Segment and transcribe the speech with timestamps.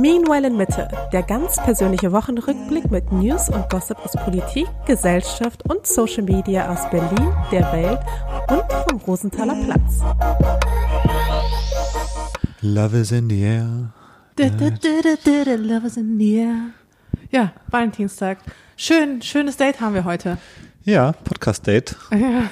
[0.00, 5.84] Meanwhile in Mitte, der ganz persönliche Wochenrückblick mit News und Gossip aus Politik, Gesellschaft und
[5.88, 7.98] Social Media aus Berlin, der Welt
[8.48, 10.00] und vom Rosenthaler Platz.
[12.60, 13.92] Love is in the air.
[14.38, 16.56] Love is in the air.
[17.32, 18.38] Ja, Valentinstag.
[18.76, 20.38] Schön, schönes Date haben wir heute.
[20.84, 21.96] Ja, Podcast-Date.
[22.12, 22.44] Ja,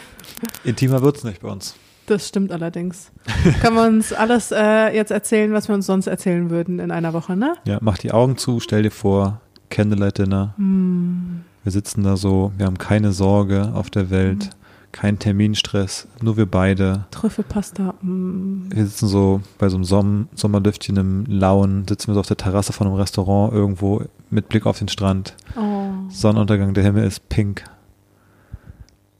[0.65, 1.77] Intimer wird's nicht bei uns.
[2.07, 3.13] Das stimmt allerdings.
[3.61, 7.13] Können wir uns alles äh, jetzt erzählen, was wir uns sonst erzählen würden in einer
[7.13, 7.55] Woche, ne?
[7.65, 10.55] Ja, mach die Augen zu, stell dir vor, Candlelight Dinner.
[10.57, 11.43] Hm.
[11.65, 14.51] Wir sitzen da so, wir haben keine Sorge auf der Welt,
[14.93, 17.07] kein Terminstress, nur wir beide.
[17.11, 17.95] Trüffelpasta.
[18.01, 18.71] Mm.
[18.71, 22.37] Wir sitzen so bei so einem Som Sommerlüftchen im Lauen, sitzen wir so auf der
[22.37, 25.35] Terrasse von einem Restaurant irgendwo mit Blick auf den Strand.
[25.57, 25.91] Oh.
[26.09, 27.65] Sonnenuntergang, der Himmel ist pink.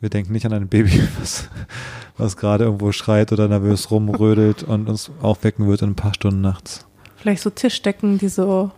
[0.01, 1.49] Wir denken nicht an ein Baby, was,
[2.19, 6.41] was gerade irgendwo schreit oder nervös rumrödelt und uns aufwecken wird in ein paar Stunden
[6.41, 6.87] nachts.
[7.17, 8.71] Vielleicht so Tischdecken, die so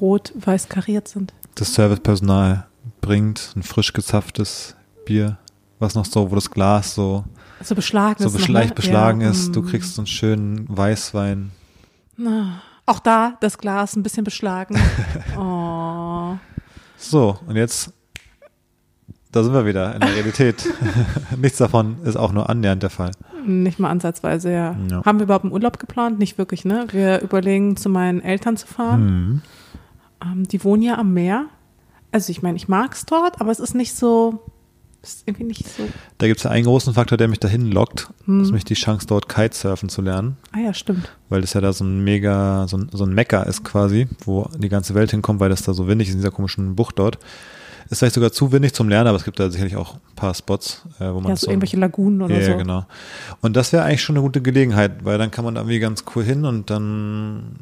[0.00, 1.32] rot-weiß kariert sind.
[1.54, 2.66] Das Servicepersonal
[3.00, 4.74] bringt ein frisch gezapftes
[5.04, 5.38] Bier,
[5.78, 7.24] was noch so, wo das Glas so,
[7.62, 8.48] So beschlagen so ist.
[8.48, 8.74] noch, ne?
[8.74, 9.54] beschlagen Ja, ist.
[9.54, 9.66] Du mm.
[9.66, 11.50] kriegst so einen schönen Weißwein.
[12.86, 14.78] Auch da das Glas ein bisschen beschlagen.
[15.38, 16.36] Oh.
[16.96, 17.92] So, und jetzt,
[19.32, 20.68] da sind wir wieder in der Realität.
[21.36, 23.12] Nichts davon ist auch nur annähernd der Fall.
[23.46, 24.76] Nicht mal ansatzweise, ja.
[24.90, 25.04] Ja.
[25.04, 26.18] Haben wir überhaupt einen Urlaub geplant?
[26.18, 26.86] Nicht wirklich, ne?
[26.92, 29.00] Wir überlegen, zu meinen Eltern zu fahren.
[29.08, 29.42] Hm.
[30.22, 31.46] Ähm, die wohnen ja am Meer.
[32.12, 34.42] Also ich meine, ich mag es dort, aber es ist nicht so,
[35.00, 35.88] es ist irgendwie nicht so.
[36.18, 38.10] Da gibt es ja einen großen Faktor, der mich dahin lockt.
[38.26, 38.38] Hm.
[38.38, 40.36] Das ist nämlich die Chance, dort Kitesurfen zu lernen.
[40.52, 41.10] Ah ja, stimmt.
[41.30, 44.46] weil das ja da so ein mega, so ein, so ein Mecker ist quasi, wo
[44.58, 47.18] die ganze Welt hinkommt, weil das da so windig ist in dieser komischen Bucht dort.
[47.90, 50.34] Ist vielleicht sogar zu windig zum Lernen, aber es gibt da sicherlich auch ein paar
[50.34, 52.50] Spots, äh, wo man Ja, so irgendwelche Lagunen oder ja, so.
[52.52, 52.86] ja, genau.
[53.40, 56.04] Und das wäre eigentlich schon eine gute Gelegenheit, weil dann kann man da irgendwie ganz
[56.14, 57.56] cool hin und dann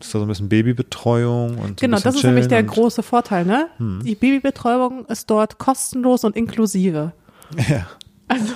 [0.00, 3.44] ist da so ein bisschen Babybetreuung und so Genau, das ist nämlich der große Vorteil,
[3.46, 3.68] ne?
[3.78, 4.02] Hm.
[4.04, 7.12] Die Babybetreuung ist dort kostenlos und inklusive.
[7.68, 7.86] Ja.
[8.28, 8.54] Also.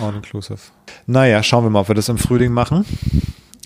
[0.00, 0.58] All inclusive.
[1.06, 2.84] Naja, schauen wir mal, ob wir das im Frühling machen.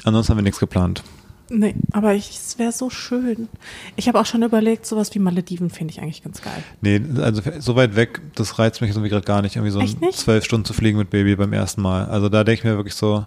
[0.05, 1.03] Ansonsten haben wir nichts geplant.
[1.51, 3.49] Nee, aber ich- es wäre so schön.
[3.97, 6.63] Ich habe auch schon überlegt, sowas wie Malediven finde ich eigentlich ganz geil.
[6.81, 10.17] Nee, also so weit weg, das reizt mich irgendwie gerade gar nicht, irgendwie so nicht?
[10.19, 12.07] zwölf Stunden zu fliegen mit Baby beim ersten Mal.
[12.07, 13.27] Also da denke ich mir wirklich so,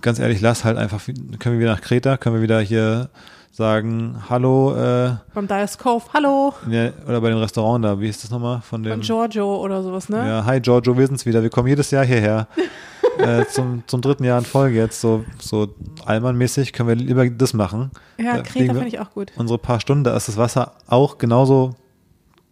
[0.00, 3.10] ganz ehrlich, lass halt einfach, können wir wieder nach Kreta, können wir wieder hier
[3.58, 8.22] sagen, hallo, äh, Beim Dias Cove, hallo, ja, oder bei dem Restaurant da, wie ist
[8.22, 8.60] das nochmal?
[8.60, 10.18] Von dem, von Giorgio oder sowas, ne?
[10.18, 12.46] ja, hi Giorgio, wir sind's wieder, wir kommen jedes Jahr hierher.
[13.18, 15.74] äh, zum, zum dritten Jahr in Folge jetzt, so, so
[16.06, 17.90] Allmann-mäßig können wir lieber das machen.
[18.16, 19.32] Ja, Da Kreta finde ich auch gut.
[19.34, 21.74] unsere paar Stunden, da ist das Wasser auch genauso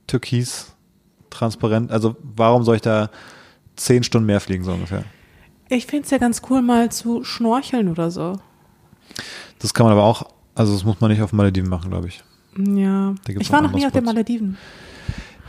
[0.09, 0.75] türkis,
[1.31, 1.93] transparent.
[1.93, 3.11] Also warum soll ich da
[3.77, 5.05] zehn Stunden mehr fliegen, so ungefähr?
[5.69, 8.41] Ich finde es ja ganz cool, mal zu schnorcheln oder so.
[9.61, 10.25] Das kann man aber auch,
[10.57, 12.25] also das muss man nicht auf Malediven machen, glaube ich.
[12.59, 14.05] Ja, ich war noch nie auf den.
[14.05, 14.57] Malediven.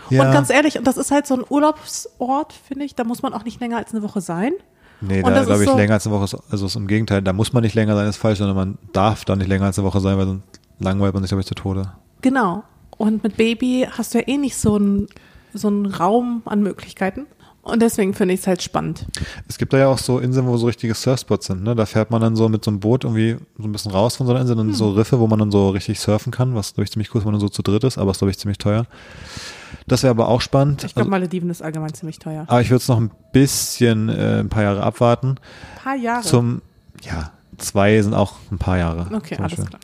[0.10, 3.34] Ja, Und ganz ehrlich, das ist halt so ein Urlaubsort, finde ich, da muss man
[3.34, 4.54] auch nicht länger als eine Woche sein.
[5.02, 7.22] nee, und da glaube ich so- länger als eine Woche, ist, also ist im Gegenteil,
[7.22, 9.78] da muss man nicht länger sein, ist falsch, sondern man darf da nicht länger als
[9.80, 10.44] eine Woche sein, weil sonst
[10.80, 11.92] langweilt man sich, glaube ich, zu Tode.
[12.22, 12.64] Genau.
[12.98, 15.08] Und mit Baby hast du ja eh nicht so einen
[15.54, 17.26] so einen Raum an Möglichkeiten.
[17.68, 19.06] Und deswegen finde ich es halt spannend.
[19.48, 21.76] Es gibt da ja auch so Inseln, wo so richtige Surfspots sind, ne?
[21.76, 24.26] Da fährt man dann so mit so einem Boot irgendwie so ein bisschen raus von
[24.28, 24.94] so einer Insel und so Hm.
[24.96, 27.34] Riffe, wo man dann so richtig surfen kann, was glaube ich ziemlich cool ist, wenn
[27.34, 28.86] man so zu dritt ist, aber ist glaube ich ziemlich teuer.
[29.86, 30.84] Das wäre aber auch spannend.
[30.84, 32.46] Ich glaube, Also, Malediven ist allgemein ziemlich teuer.
[32.48, 35.32] aber ich würde es noch ein bisschen, äh, ein paar Jahre abwarten.
[35.78, 36.22] Ein paar Jahre.
[36.24, 36.62] Zum,
[37.04, 39.08] ja, zwei sind auch ein paar Jahre.
[39.14, 39.80] okay, alles klar.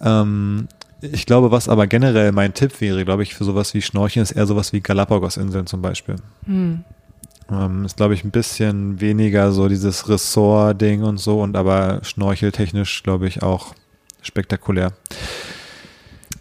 [0.00, 0.68] Ähm,
[1.00, 4.32] ich glaube, was aber generell mein Tipp wäre, glaube ich, für sowas wie Schnorcheln, ist
[4.32, 6.16] eher sowas wie Galapagos-Inseln zum Beispiel.
[6.46, 6.84] Hm.
[7.50, 13.02] Ähm, ist, glaube ich, ein bisschen weniger so dieses Ressort-Ding und so, und aber schnorcheltechnisch,
[13.02, 13.74] glaube ich, auch
[14.22, 14.92] spektakulär.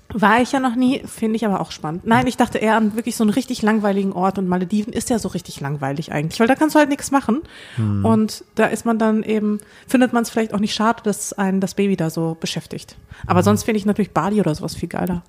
[0.10, 2.06] War ich ja noch nie, finde ich aber auch spannend.
[2.06, 5.20] Nein, ich dachte eher an wirklich so einen richtig langweiligen Ort und Malediven ist ja
[5.20, 7.42] so richtig langweilig eigentlich, weil da kannst du halt nichts machen.
[7.76, 8.06] Hm.
[8.06, 11.60] Und da ist man dann eben, findet man es vielleicht auch nicht schade, dass einen
[11.60, 12.94] das Baby da so beschäftigt.
[12.94, 13.30] Hm.
[13.30, 15.24] Aber sonst finde ich natürlich Bali oder sowas viel geiler.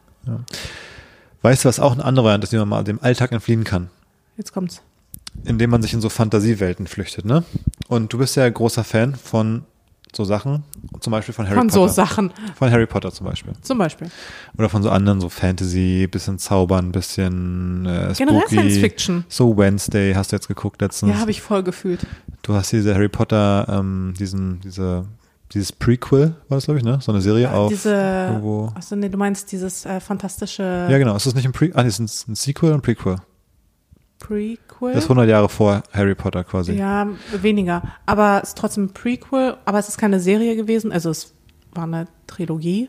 [1.42, 3.90] Weißt du, was auch eine andere Variante ist, wie man mal dem Alltag entfliehen kann?
[4.36, 4.82] Jetzt kommt's.
[5.44, 7.44] Indem man sich in so Fantasiewelten flüchtet, ne?
[7.88, 9.64] Und du bist ja großer Fan von
[10.14, 10.64] so Sachen,
[11.00, 11.88] zum Beispiel von Harry Von Potter.
[11.88, 12.32] so Sachen.
[12.56, 13.52] Von Harry Potter zum Beispiel.
[13.60, 14.10] Zum Beispiel.
[14.56, 18.54] Oder von so anderen, so Fantasy, bisschen Zaubern, bisschen äh, Generell spooky.
[18.56, 19.24] Science Fiction.
[19.28, 21.12] So Wednesday hast du jetzt geguckt letztens.
[21.12, 22.06] Ja, habe ich voll gefühlt.
[22.42, 25.04] Du hast diese Harry Potter, ähm, diesen, diese,
[25.52, 26.98] dieses Prequel, war das glaube ich, ne?
[27.02, 28.72] So eine Serie auf Diese, irgendwo.
[28.74, 31.16] achso, nee, du meinst dieses äh, fantastische Ja, genau.
[31.16, 33.16] Ist das nicht ein Pre, ah, nee, ist ein, ein Sequel oder ein Prequel?
[34.18, 34.92] Prequel?
[34.94, 36.72] Das ist 100 Jahre vor Harry Potter quasi.
[36.72, 37.06] Ja,
[37.40, 37.82] weniger.
[38.06, 40.92] Aber es ist trotzdem ein Prequel, aber es ist keine Serie gewesen.
[40.92, 41.34] Also es
[41.72, 42.88] war eine Trilogie.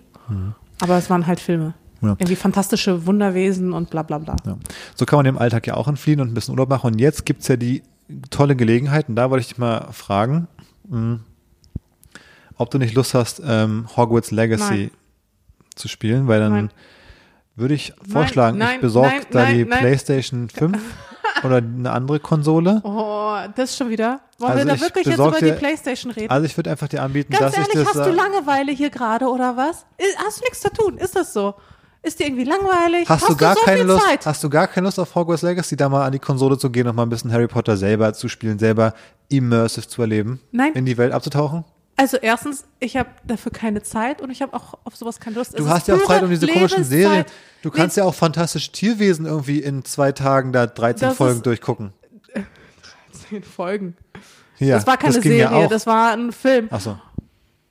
[0.81, 1.73] Aber es waren halt Filme.
[2.01, 2.11] Ja.
[2.11, 4.35] Irgendwie fantastische Wunderwesen und bla bla bla.
[4.45, 4.57] Ja.
[4.95, 6.93] So kann man dem Alltag ja auch entfliehen und ein bisschen Urlaub machen.
[6.93, 7.83] Und jetzt gibt's ja die
[8.29, 10.47] tolle Gelegenheit, und da wollte ich dich mal fragen,
[10.87, 11.19] mh,
[12.55, 14.91] ob du nicht Lust hast, ähm, Hogwarts Legacy Nein.
[15.75, 16.69] zu spielen, weil dann Nein.
[17.55, 19.65] würde ich vorschlagen, nein, ich besorge da die.
[19.65, 20.77] PlayStation 5
[21.43, 22.81] oder eine andere Konsole.
[22.83, 24.21] Oh, das schon wieder?
[24.37, 26.31] Wollen Also wir da ich wirklich jetzt über die Playstation reden?
[26.31, 28.89] Also ich würde einfach dir anbieten, Ganz dass ehrlich, ich das hast du Langeweile hier
[28.89, 29.85] gerade oder was?
[30.25, 30.97] Hast du nichts zu tun?
[30.97, 31.55] Ist das so?
[32.01, 33.09] Ist dir irgendwie langweilig?
[33.09, 34.25] Hast, du gar so keine viel Lust, Zeit?
[34.25, 36.87] hast du gar keine Lust auf Hogwarts Legacy, da mal an die Konsole zu gehen
[36.87, 38.93] und mal ein bisschen Harry Potter selber zu spielen, selber
[39.27, 40.73] immersive zu erleben, Nein.
[40.73, 41.65] in die Welt abzutauchen?
[41.99, 45.51] Also erstens, ich habe dafür keine Zeit und ich habe auch auf sowas keine Lust.
[45.51, 46.85] Es Du ist hast ja auch Zeit um diese komischen.
[46.85, 47.25] Serien.
[47.61, 51.45] Du kannst ja auch fantastische Tierwesen irgendwie in zwei Tagen da 13 Das Folgen ist-
[51.45, 51.91] durchgucken.
[53.11, 53.97] Zehn Folgen.
[54.59, 56.67] Ja, das war keine ging Serie, ja das war ein Film.
[56.71, 56.97] Ach so.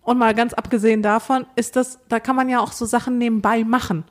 [0.02, 3.64] Und mal ganz abgesehen davon, ist das, da kann man ja auch so Sachen nebenbei
[3.64, 4.04] machen.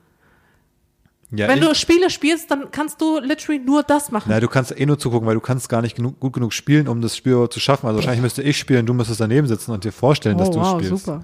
[1.31, 4.27] Ja, Wenn du Spiele spielst, dann kannst du literally nur das machen.
[4.29, 6.87] na, du kannst eh nur zugucken, weil du kannst gar nicht genug, gut genug spielen,
[6.87, 7.85] um das Spiel zu schaffen.
[7.85, 10.59] Also wahrscheinlich müsste ich spielen, du müsstest daneben sitzen und dir vorstellen, dass oh, du
[10.61, 11.05] wow, spielst.
[11.05, 11.23] super.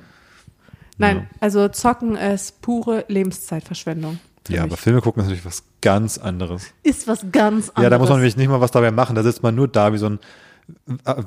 [0.98, 1.26] Nein, Ja.
[1.40, 4.20] also zocken ist pure Lebenszeitverschwendung.
[4.50, 4.72] Ja, mich.
[4.74, 6.66] aber Filme gucken ist natürlich was ganz anderes.
[6.84, 7.84] ist was ganz anderes.
[7.84, 9.16] Ja, da muss man nämlich nicht mal was dabei machen.
[9.16, 10.20] Da sitzt man nur da wie so ein,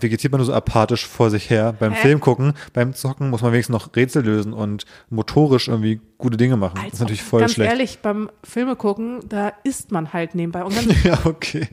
[0.01, 1.75] vegetiert man nur so apathisch vor sich her.
[1.79, 2.03] Beim Hä?
[2.03, 6.57] Film gucken, beim Zocken muss man wenigstens noch Rätsel lösen und motorisch irgendwie gute Dinge
[6.57, 6.81] machen.
[6.85, 7.71] das ist natürlich voll ganz schlecht.
[7.71, 10.65] ehrlich, beim Filme gucken, da isst man halt nebenbei.
[10.65, 11.69] Und ganz, Ja, okay.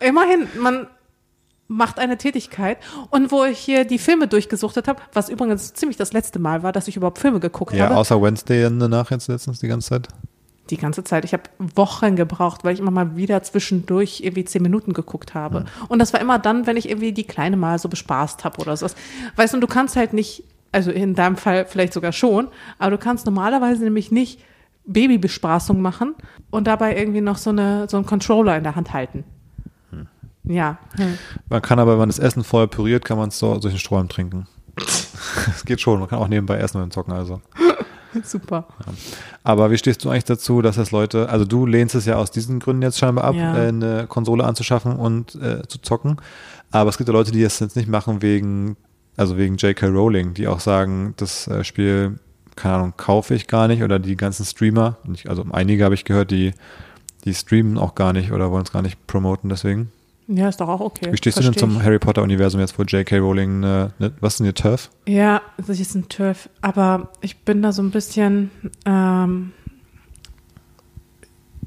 [0.00, 0.86] immerhin, man
[1.68, 2.78] macht eine Tätigkeit.
[3.10, 6.72] Und wo ich hier die Filme durchgesuchtet habe, was übrigens ziemlich das letzte Mal war,
[6.72, 10.08] dass ich überhaupt Filme geguckt Ja, habe, außer Wednesday danach jetzt letztens die ganze Zeit.
[10.70, 11.24] Die ganze Zeit.
[11.24, 15.66] Ich habe Wochen gebraucht, weil ich immer mal wieder zwischendurch irgendwie zehn Minuten geguckt habe.
[15.88, 18.76] Und das war immer dann, wenn ich irgendwie die Kleine mal so bespaßt habe oder
[18.76, 18.94] sowas.
[19.36, 22.98] Weißt du, du kannst halt nicht, also in deinem Fall vielleicht sogar schon, aber du
[22.98, 24.40] kannst normalerweise nämlich nicht
[24.86, 26.14] Babybespaßung machen
[26.50, 29.24] und dabei irgendwie noch so, eine, so einen Controller in der Hand halten.
[30.44, 30.78] Ja.
[30.96, 31.18] Hm.
[31.48, 33.78] Man kann aber, wenn man das Essen vorher püriert, kann man es so durch den
[33.78, 34.46] Strohhalm trinken.
[35.48, 37.40] Es geht schon, man kann auch nebenbei essen beim Zocken, also.
[38.24, 38.66] Super.
[39.42, 42.30] Aber wie stehst du eigentlich dazu, dass das Leute, also du lehnst es ja aus
[42.30, 43.56] diesen Gründen jetzt scheinbar ab, Ja.
[43.56, 46.16] äh, eine Konsole anzuschaffen und äh, zu zocken.
[46.70, 48.76] Aber es gibt ja Leute, die das jetzt nicht machen wegen,
[49.16, 49.86] also wegen J.K.
[49.88, 52.18] Rowling, die auch sagen, das äh, Spiel,
[52.56, 54.96] keine Ahnung, kaufe ich gar nicht oder die ganzen Streamer,
[55.26, 56.52] also einige habe ich gehört, die,
[57.24, 59.90] die streamen auch gar nicht oder wollen es gar nicht promoten, deswegen.
[60.26, 61.12] Ja, ist doch auch okay.
[61.12, 61.82] Wie stehst du denn zum ich.
[61.82, 63.18] Harry Potter-Universum jetzt, wo J.K.
[63.18, 64.90] Rowling, äh, ne, was ist denn ihr Turf?
[65.06, 66.48] Ja, das ist ein Turf.
[66.62, 68.50] Aber ich bin da so ein bisschen,
[68.86, 69.52] ähm,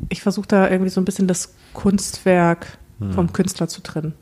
[0.09, 3.13] ich versuche da irgendwie so ein bisschen das Kunstwerk Hm.
[3.13, 4.13] vom Künstler zu trennen.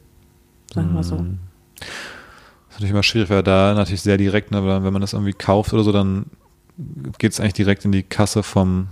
[0.73, 1.15] Sagen wir so.
[1.15, 5.31] Das ist natürlich immer schwierig, weil da natürlich sehr direkt, ne, wenn man das irgendwie
[5.31, 6.25] kauft oder so, dann
[7.17, 8.89] geht es eigentlich direkt in die Kasse vom,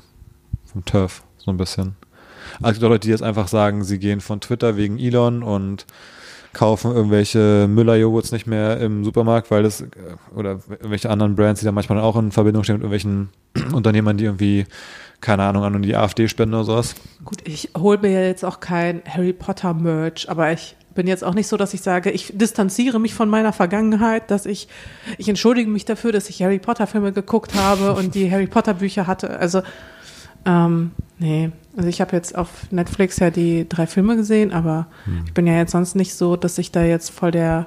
[0.65, 1.97] vom Turf, so ein bisschen.
[2.61, 5.85] Also Leute, die jetzt einfach sagen, sie gehen von Twitter wegen Elon und
[6.53, 9.87] kaufen irgendwelche Müller-Joghurts nicht mehr im Supermarkt, weil das, äh,
[10.35, 13.29] oder irgendwelche anderen Brands, die da manchmal auch in Verbindung stehen mit irgendwelchen
[13.73, 14.65] Unternehmern, die irgendwie,
[15.19, 16.95] keine Ahnung, an die AfD spenden oder sowas.
[17.25, 21.23] Gut, ich hole mir ja jetzt auch kein Harry Potter Merch, aber ich bin jetzt
[21.23, 24.67] auch nicht so, dass ich sage, ich distanziere mich von meiner Vergangenheit, dass ich,
[25.17, 28.75] ich entschuldige mich dafür, dass ich Harry Potter Filme geguckt habe und die Harry Potter
[28.75, 29.39] Bücher hatte.
[29.39, 29.63] Also,
[30.45, 31.51] ähm, nee.
[31.75, 34.85] Also ich habe jetzt auf Netflix ja die drei Filme gesehen, aber
[35.25, 37.65] ich bin ja jetzt sonst nicht so, dass ich da jetzt voll der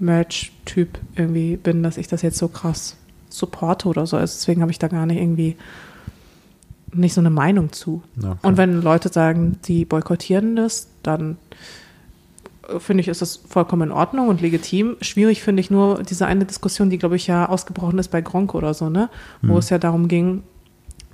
[0.00, 2.96] Merch-Typ irgendwie bin, dass ich das jetzt so krass
[3.28, 4.16] supporte oder so.
[4.16, 5.56] Also deswegen habe ich da gar nicht irgendwie
[6.92, 8.02] nicht so eine Meinung zu.
[8.18, 8.36] Okay.
[8.42, 11.38] Und wenn Leute sagen, die boykottieren das, dann
[12.68, 14.96] äh, finde ich, ist das vollkommen in Ordnung und legitim.
[15.00, 18.54] Schwierig finde ich nur diese eine Diskussion, die, glaube ich, ja ausgebrochen ist bei Gronk
[18.54, 19.08] oder so, ne?
[19.40, 20.42] Wo es ja darum ging,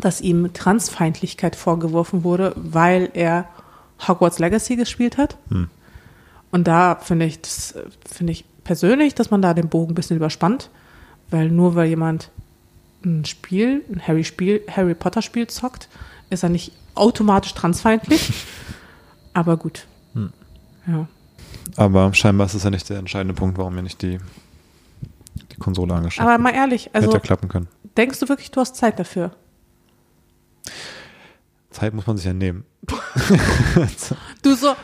[0.01, 3.47] dass ihm Transfeindlichkeit vorgeworfen wurde, weil er
[4.07, 5.37] Hogwarts Legacy gespielt hat.
[5.51, 5.69] Hm.
[6.51, 7.41] Und da finde ich,
[8.09, 10.71] finde ich persönlich, dass man da den Bogen ein bisschen überspannt,
[11.31, 12.31] weil nur weil jemand
[13.05, 15.89] ein Spiel, ein Harry Spiel, Harry Potter Spiel zockt,
[16.31, 18.33] ist er nicht automatisch transfeindlich.
[19.35, 19.87] Aber gut.
[20.15, 20.33] Hm.
[20.87, 21.07] Ja.
[21.77, 24.19] Aber scheinbar ist das ja nicht der entscheidende Punkt, warum mir nicht die,
[25.53, 27.69] die Konsole angeschafft Aber mal ehrlich, also Hätte klappen können.
[27.97, 29.33] denkst du wirklich, du hast Zeit dafür?
[31.79, 32.65] Zeit muss man sich ja nehmen.
[34.43, 34.75] Du so,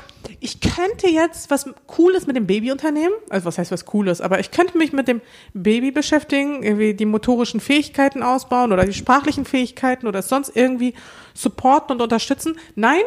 [0.40, 3.12] ich könnte jetzt was Cooles mit dem Baby unternehmen.
[3.30, 4.20] Also was heißt was Cooles?
[4.20, 5.20] Aber ich könnte mich mit dem
[5.52, 10.94] Baby beschäftigen, irgendwie die motorischen Fähigkeiten ausbauen oder die sprachlichen Fähigkeiten oder sonst irgendwie
[11.34, 12.56] supporten und unterstützen.
[12.74, 13.02] Nein,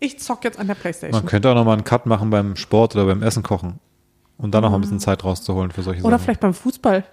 [0.00, 1.26] ich zock jetzt an der Man Playstation.
[1.26, 3.78] könnte auch nochmal einen Cut machen beim Sport oder beim Essen kochen.
[4.38, 6.24] Und dann noch mal ein bisschen Zeit rauszuholen für solche Oder Sachen.
[6.24, 7.04] vielleicht beim Fußball.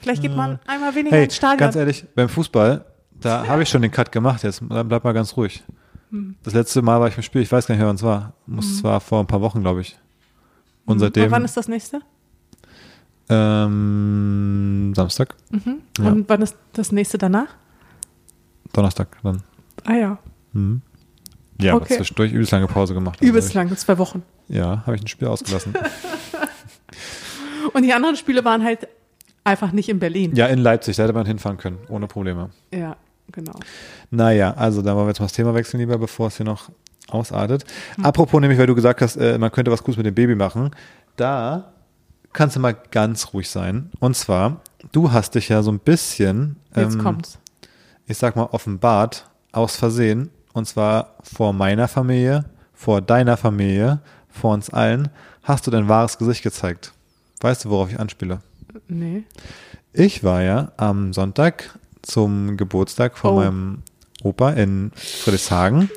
[0.00, 1.58] Vielleicht geht man einmal weniger Hey, ins Stadion.
[1.58, 2.84] ganz ehrlich, beim Fußball,
[3.22, 4.42] da habe ich schon den Cut gemacht.
[4.42, 5.62] Jetzt bleib mal ganz ruhig.
[6.10, 6.36] Hm.
[6.42, 8.34] Das letzte Mal war ich im Spiel, ich weiß gar nicht mehr, wann es war.
[8.46, 9.98] Muss es war vor ein paar Wochen, glaube ich.
[10.84, 12.00] Und Und seitdem wann ist das nächste?
[13.28, 15.34] ähm, Samstag,
[15.98, 16.04] Ja.
[16.10, 17.48] Und wann ist das nächste danach?
[18.72, 19.42] Donnerstag dann.
[19.84, 20.18] Ah ja,
[20.52, 20.82] Mhm.
[21.60, 21.96] Ja, aber Okay.
[21.96, 23.18] zwischendurch übelst lange Pause gemacht.
[23.20, 24.22] Also übelst ich- lang, zwei Wochen.
[24.48, 25.72] Ja, habe ich ein Spiel ausgelassen.
[27.72, 28.88] Und die anderen Spiele waren halt
[29.44, 30.34] einfach nicht in Berlin.
[30.34, 32.50] ja, in Leipzig, da hätte man hinfahren können, ohne Probleme.
[32.72, 32.96] Ja,
[33.30, 33.54] genau.
[34.10, 36.70] Naja, also da wollen wir jetzt mal das Thema wechseln lieber, bevor es hier noch
[37.08, 37.64] ausartet.
[37.96, 38.04] Hm.
[38.04, 40.70] Apropos nämlich, weil du gesagt hast, äh, man könnte was Gutes mit dem Baby machen.
[41.16, 41.72] Da
[42.32, 43.90] kannst du mal ganz ruhig sein.
[44.00, 44.60] Und zwar,
[44.92, 47.38] du hast dich ja so ein bisschen, Jetzt ähm, kommt's.
[48.06, 50.30] ich sag mal, offenbart, aus Versehen.
[50.52, 55.08] Und zwar vor meiner Familie, vor deiner Familie, vor uns allen,
[55.42, 56.92] hast du dein wahres Gesicht gezeigt.
[57.40, 58.40] Weißt du, worauf ich anspiele?
[58.88, 59.24] Nee.
[59.92, 63.36] Ich war ja am Sonntag zum Geburtstag von Oh.
[63.36, 63.82] meinem
[64.22, 65.90] Opa in Friedrichshagen.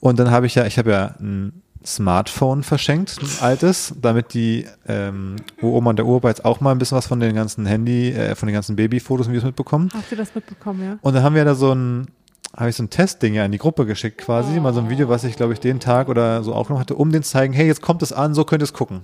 [0.00, 4.66] Und dann habe ich ja, ich habe ja ein Smartphone verschenkt, ein altes, damit die
[4.86, 8.10] ähm, Oma und der Opa jetzt auch mal ein bisschen was von den ganzen Handy,
[8.10, 9.88] äh, von den ganzen Babyfotos und Videos mitbekommen.
[9.94, 10.98] Habt ihr das mitbekommen, ja?
[11.00, 12.08] Und dann haben wir da so ein,
[12.56, 15.08] habe ich so ein Testding ja in die Gruppe geschickt quasi, mal so ein Video,
[15.08, 17.66] was ich glaube ich den Tag oder so aufgenommen hatte, um den zu zeigen, hey,
[17.66, 19.00] jetzt kommt es an, so könnt ihr es gucken.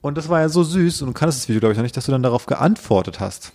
[0.00, 1.96] Und das war ja so süß und du kannst das Video glaube ich noch nicht,
[1.96, 3.52] dass du dann darauf geantwortet hast.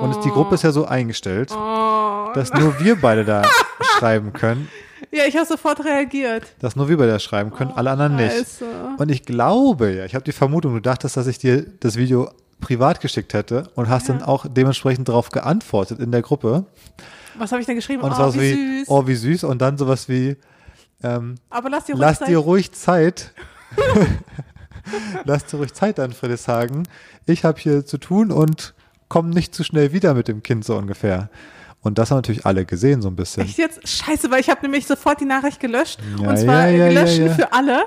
[0.00, 2.30] Und es, die Gruppe ist ja so eingestellt, Oh.
[2.34, 3.42] dass nur wir beide da
[3.98, 4.68] schreiben können,
[5.12, 6.44] Ja, ich habe sofort reagiert.
[6.60, 8.32] dass nur wir beide da schreiben können, alle anderen nicht.
[8.34, 8.64] Scheiße.
[8.98, 12.30] Und ich glaube ja, ich habe die Vermutung, du dachtest, dass ich dir das Video
[12.60, 16.64] privat geschickt hätte und hast dann auch dementsprechend darauf geantwortet in der Gruppe.
[17.36, 18.02] Was habe ich denn geschrieben?
[18.02, 18.88] Und oh, wie wie, süß.
[18.88, 19.44] oh, wie süß.
[19.44, 20.36] Und dann sowas wie,
[21.02, 22.28] ähm, Aber lass dir ruhig lass sein.
[22.28, 23.32] dir ruhig Zeit.
[25.24, 26.86] lass dir ruhig Zeit an Friedrichshagen.
[27.26, 28.74] Ich habe hier zu tun und
[29.14, 31.30] komm nicht zu schnell wieder mit dem Kind so ungefähr.
[31.82, 33.44] Und das haben natürlich alle gesehen so ein bisschen.
[33.44, 33.86] Echt jetzt?
[33.86, 36.00] Scheiße, weil ich habe nämlich sofort die Nachricht gelöscht.
[36.20, 37.32] Ja, und zwar ja, ja, ja.
[37.32, 37.84] für alle.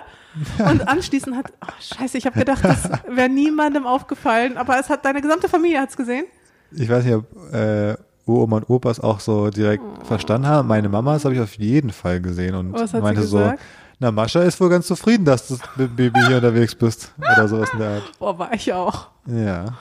[0.59, 5.03] Und anschließend hat, oh, scheiße, ich habe gedacht, das wäre niemandem aufgefallen, aber es hat
[5.03, 6.25] deine gesamte Familie hat's gesehen.
[6.71, 10.67] Ich weiß nicht, ob äh, Oma und Opas auch so direkt verstanden haben.
[10.67, 13.51] Meine Mama, das habe ich auf jeden Fall gesehen und meinte so,
[13.99, 17.11] na Mascha ist wohl ganz zufrieden, dass du mit dem Baby hier unterwegs bist.
[17.17, 18.11] Oder sowas in der Art.
[18.19, 19.07] Boah, war ich auch.
[19.25, 19.73] Ja.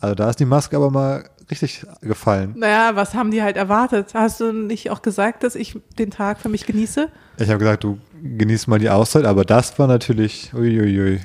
[0.00, 2.54] Also da ist die Maske aber mal richtig gefallen.
[2.56, 4.14] Naja, was haben die halt erwartet?
[4.14, 7.08] Hast du nicht auch gesagt, dass ich den Tag für mich genieße?
[7.38, 11.20] Ich habe gesagt, du genießt mal die Auszeit, aber das war natürlich, uiuiui.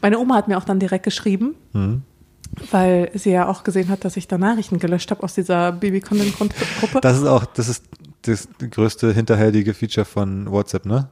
[0.00, 2.02] Meine Oma hat mir auch dann direkt geschrieben, Hm.
[2.70, 7.00] weil sie ja auch gesehen hat, dass ich da Nachrichten gelöscht habe aus dieser Baby-Content-Gruppe.
[7.00, 7.84] Das ist auch, das ist
[8.22, 11.08] das größte hinterhältige Feature von WhatsApp, ne?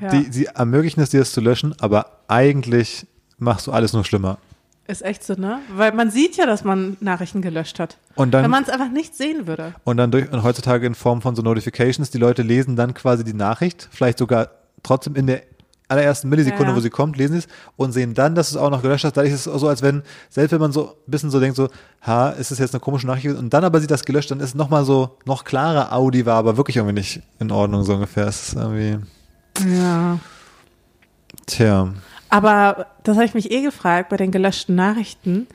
[0.00, 3.06] Ja, Die, sie ermöglichen es dir, es zu löschen, aber eigentlich
[3.38, 4.38] machst du alles nur schlimmer.
[4.88, 5.60] Ist echt so, ne?
[5.76, 7.98] Weil man sieht ja, dass man Nachrichten gelöscht hat.
[8.16, 9.74] Und Wenn dann, man es einfach nicht sehen würde.
[9.84, 13.22] und dann durch, und heutzutage in Form von so Notifications, die Leute lesen dann quasi
[13.22, 14.48] die Nachricht, vielleicht sogar
[14.82, 15.42] trotzdem in der
[15.90, 16.76] allerersten Millisekunde, Ja, ja.
[16.76, 19.04] wo sie kommt, lesen sie es und sehen dann, dass du es auch noch gelöscht
[19.04, 19.16] hast.
[19.16, 21.68] Dadurch ist es so, als wenn, selbst wenn man so ein bisschen so denkt, so,
[22.02, 24.48] ha, ist es jetzt eine komische Nachricht und dann aber sieht das gelöscht, dann ist
[24.50, 28.26] es nochmal so, noch klarer, Audi war aber wirklich irgendwie nicht in Ordnung, so ungefähr.
[28.26, 28.98] Es ist irgendwie,
[29.66, 30.18] Ja.
[31.46, 31.88] tja.
[32.30, 35.46] Aber das habe ich mich eh gefragt, bei den gelöschten Nachrichten,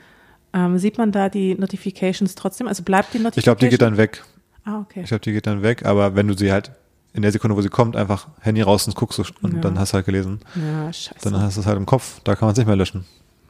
[0.52, 2.68] ähm, sieht man da die Notifications trotzdem?
[2.68, 3.38] Also bleibt die Notification?
[3.40, 4.24] Ich glaube, die geht dann weg.
[4.64, 5.00] Ah, okay.
[5.02, 6.72] Ich glaube, die geht dann weg, aber wenn du sie halt
[7.12, 9.60] in der Sekunde, wo sie kommt, einfach Handy raus und guckst und Ja.
[9.60, 10.40] dann hast du halt gelesen.
[10.56, 11.30] Ja, scheiße.
[11.30, 13.04] Dann hast du es halt im Kopf, da kann man es nicht mehr löschen.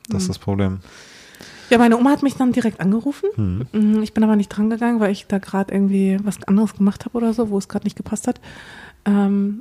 [0.09, 0.19] Das Mhm.
[0.19, 0.81] ist das Problem.
[1.71, 3.31] Ja, meine Oma hat mich dann direkt angerufen.
[3.37, 3.67] Hm.
[3.73, 7.07] Mhm, Ich bin aber nicht dran gegangen, weil ich da gerade irgendwie was anderes gemacht
[7.07, 8.39] habe oder so, wo es gerade nicht gepasst hat.
[9.07, 9.61] Ähm,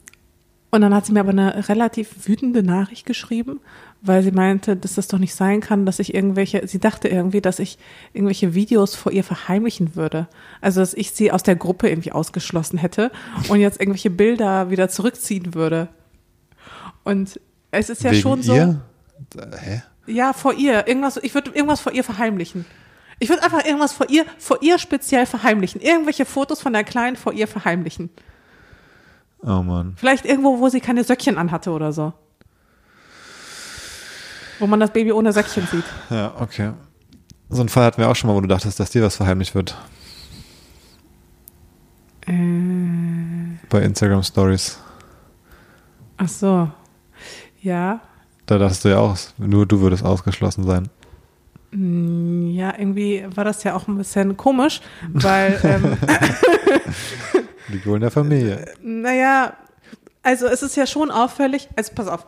[0.74, 3.60] und dann hat sie mir aber eine relativ wütende Nachricht geschrieben,
[4.02, 7.42] weil sie meinte, dass das doch nicht sein kann, dass ich irgendwelche, sie dachte irgendwie,
[7.42, 7.78] dass ich
[8.12, 10.28] irgendwelche Videos vor ihr verheimlichen würde.
[10.62, 13.12] Also, dass ich sie aus der Gruppe irgendwie ausgeschlossen hätte
[13.50, 15.90] und jetzt irgendwelche Bilder wieder zurückziehen würde.
[17.04, 17.40] Und
[17.70, 18.56] es ist ja Wegen schon so.
[18.56, 18.82] ihr?
[19.62, 19.84] Hä?
[20.08, 20.88] Ja, vor ihr.
[20.88, 22.66] Irgendwas, ich würde irgendwas vor ihr verheimlichen.
[23.20, 25.82] Ich würde einfach irgendwas vor ihr, vor ihr speziell verheimlichen.
[25.82, 28.10] Irgendwelche Fotos von der Kleinen vor ihr verheimlichen.
[29.46, 29.94] Oh Mann.
[29.98, 32.14] Vielleicht irgendwo, wo sie keine Söckchen anhatte oder so.
[34.60, 35.84] Wo man das Baby ohne Söckchen sieht.
[36.10, 36.72] Ja, okay.
[37.50, 39.54] So einen Fall hatten wir auch schon mal, wo du dachtest, dass dir was verheimlicht
[39.56, 39.76] wird.
[42.26, 44.80] Äh, Bei Instagram Stories.
[46.18, 46.70] ach so.
[47.62, 48.00] Ja.
[48.46, 50.90] Da dachtest du ja auch, nur du würdest ausgeschlossen sein.
[51.72, 54.82] Mm, Ja, irgendwie war das ja auch ein bisschen komisch,
[55.14, 55.98] weil, ähm,
[57.86, 58.66] Wohl in der Familie.
[58.82, 59.54] naja,
[60.24, 62.26] also es ist ja schon auffällig, also pass auf,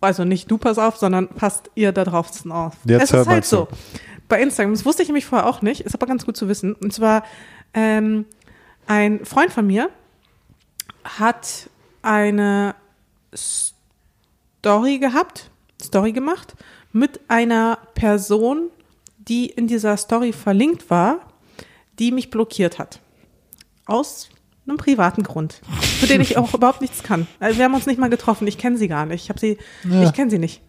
[0.00, 2.74] also nicht du pass auf, sondern passt ihr da draußen auf.
[2.84, 3.56] Jetzt es ist halt zu.
[3.56, 3.68] so.
[4.28, 6.74] bei Instagram, das wusste ich nämlich vorher auch nicht, ist aber ganz gut zu wissen.
[6.74, 7.24] Und zwar,
[7.74, 8.26] ähm,
[8.86, 9.90] ein Freund von mir
[11.04, 11.70] hat
[12.02, 12.74] eine
[13.34, 15.50] Story gehabt,
[15.82, 16.54] Story gemacht,
[16.92, 18.70] mit einer Person,
[19.18, 21.20] die in dieser Story verlinkt war,
[21.98, 23.00] die mich blockiert hat.
[23.86, 24.28] Aus
[24.66, 25.60] einem privaten Grund,
[26.00, 27.26] für den ich auch überhaupt nichts kann.
[27.40, 29.24] Also wir haben uns nicht mal getroffen, ich kenne sie gar nicht.
[29.24, 30.02] Ich habe sie, Ja.
[30.04, 30.62] ich kenne sie nicht.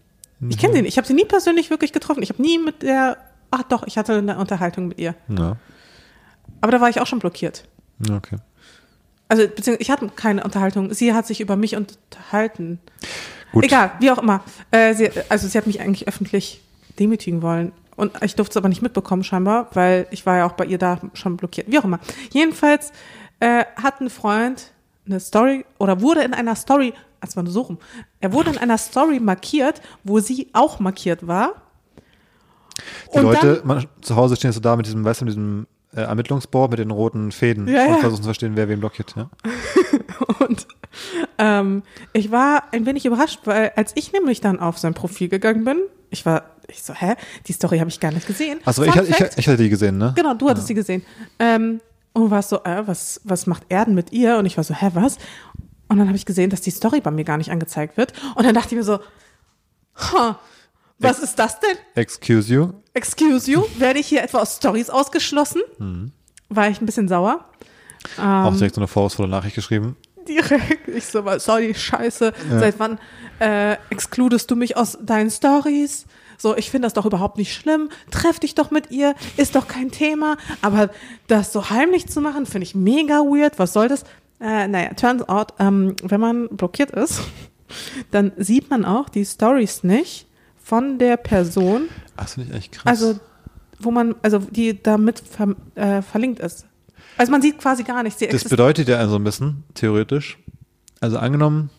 [0.50, 0.90] Ich kenne sie nicht.
[0.94, 2.22] Ich habe sie nie persönlich wirklich getroffen.
[2.22, 3.18] Ich habe nie mit der,
[3.52, 5.16] ach doch, ich hatte eine Unterhaltung mit ihr.
[5.30, 5.56] Ja,
[6.60, 7.64] Aber da war ich auch schon blockiert.
[8.12, 8.38] okay.
[9.30, 10.94] Also beziehungsweise ich hatte keine Unterhaltung.
[10.94, 12.80] Sie hat sich über mich unterhalten.
[13.54, 13.64] Gut.
[13.64, 14.44] Egal, wie auch immer.
[14.72, 16.62] Äh, sie, also sie hat mich eigentlich öffentlich
[17.00, 17.72] demütigen wollen.
[17.96, 20.78] Und ich durfte es aber nicht mitbekommen scheinbar, weil ich war ja auch bei ihr
[20.78, 21.72] da schon blockiert.
[21.72, 22.00] Wie auch immer.
[22.32, 22.92] Jedenfalls
[23.44, 24.72] äh, hat ein Freund
[25.06, 27.78] eine Story oder wurde in einer Story, als war nur so rum,
[28.22, 31.62] er wurde in einer Story markiert, wo sie auch markiert war.
[33.14, 35.68] Die Und Leute man, zu Hause stehen so da mit diesem, weißt du, mit diesem
[35.94, 37.98] äh, Ermittlungsboard mit den roten Fäden Ja, und ja.
[37.98, 39.14] versuchen zu verstehen, wer wen blockiert.
[39.18, 39.30] Ja?
[40.40, 40.68] Und
[41.38, 41.84] ähm,
[42.14, 45.82] ich war ein wenig überrascht, weil als ich nämlich dann auf sein Profil gegangen bin,
[46.10, 47.16] ich war, ich so, hä,
[47.48, 48.60] die Story habe ich gar nicht gesehen.
[48.66, 50.14] Achso, ich, ich, ich hatte die gesehen, ne?
[50.16, 51.04] Genau, du hattest sie gesehen.
[51.40, 51.82] Ähm,
[52.14, 54.38] und warst so, äh, was, was macht er denn mit ihr?
[54.38, 55.18] Und ich war so, hä, was?
[55.90, 58.14] Und dann habe ich gesehen, dass die Story bei mir gar nicht angezeigt wird.
[58.36, 59.00] Und dann dachte ich mir so,
[59.96, 60.40] ha,
[61.00, 61.78] was ist das denn?
[61.96, 62.70] Excuse you.
[62.94, 65.62] Excuse you, werde ich hier etwa aus Stories ausgeschlossen?
[65.80, 66.12] Mhm.
[66.50, 67.46] War ich ein bisschen sauer.
[68.18, 68.58] Auch Ähm.
[68.58, 69.98] direkt so eine vorwurfsvolle Nachricht geschrieben.
[70.28, 70.88] Direkt.
[70.88, 71.22] Ich so,
[71.58, 72.34] die Scheiße?
[72.50, 72.98] Seit wann
[73.40, 76.06] äh, exkludest du mich aus deinen Stories?
[76.38, 77.90] So, ich finde das doch überhaupt nicht schlimm.
[78.12, 80.38] Treff dich doch mit ihr, ist doch kein Thema.
[80.62, 80.90] Aber
[81.28, 83.60] das so heimlich zu machen, finde ich mega weird.
[83.60, 84.04] Was soll das?
[84.40, 87.22] Äh, naja, turns out, ähm, wenn man blockiert ist,
[88.12, 90.28] dann sieht man auch die Stories nicht
[90.62, 92.86] von der Person, Ach, das finde ich echt krass.
[92.86, 93.20] also
[93.80, 96.66] wo man, also die damit ver, äh, verlinkt ist.
[97.18, 98.20] Also man sieht quasi gar nichts.
[98.20, 100.38] Das bedeutet ja also ein bisschen, theoretisch,
[101.00, 101.70] also angenommen,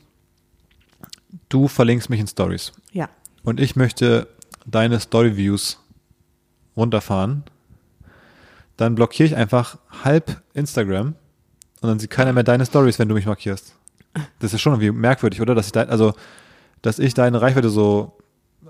[1.48, 3.08] du verlinkst mich in Stories ja.
[3.42, 4.28] und ich möchte
[4.66, 5.80] deine Story-Views
[6.76, 7.44] runterfahren,
[8.76, 11.14] dann blockiere ich einfach halb Instagram
[11.80, 13.74] und dann sieht keiner mehr deine Stories, wenn du mich markierst.
[14.40, 15.54] Das ist schon irgendwie merkwürdig, oder?
[15.54, 16.14] Dass ich dein, also,
[16.82, 18.16] dass ich deine Reichweite so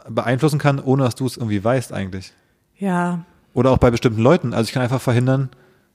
[0.09, 2.33] beeinflussen kann, ohne dass du es irgendwie weißt eigentlich.
[2.79, 4.53] Ja, Oder auch bei bestimmten Leuten.
[4.53, 5.49] Also ich kann einfach verhindern,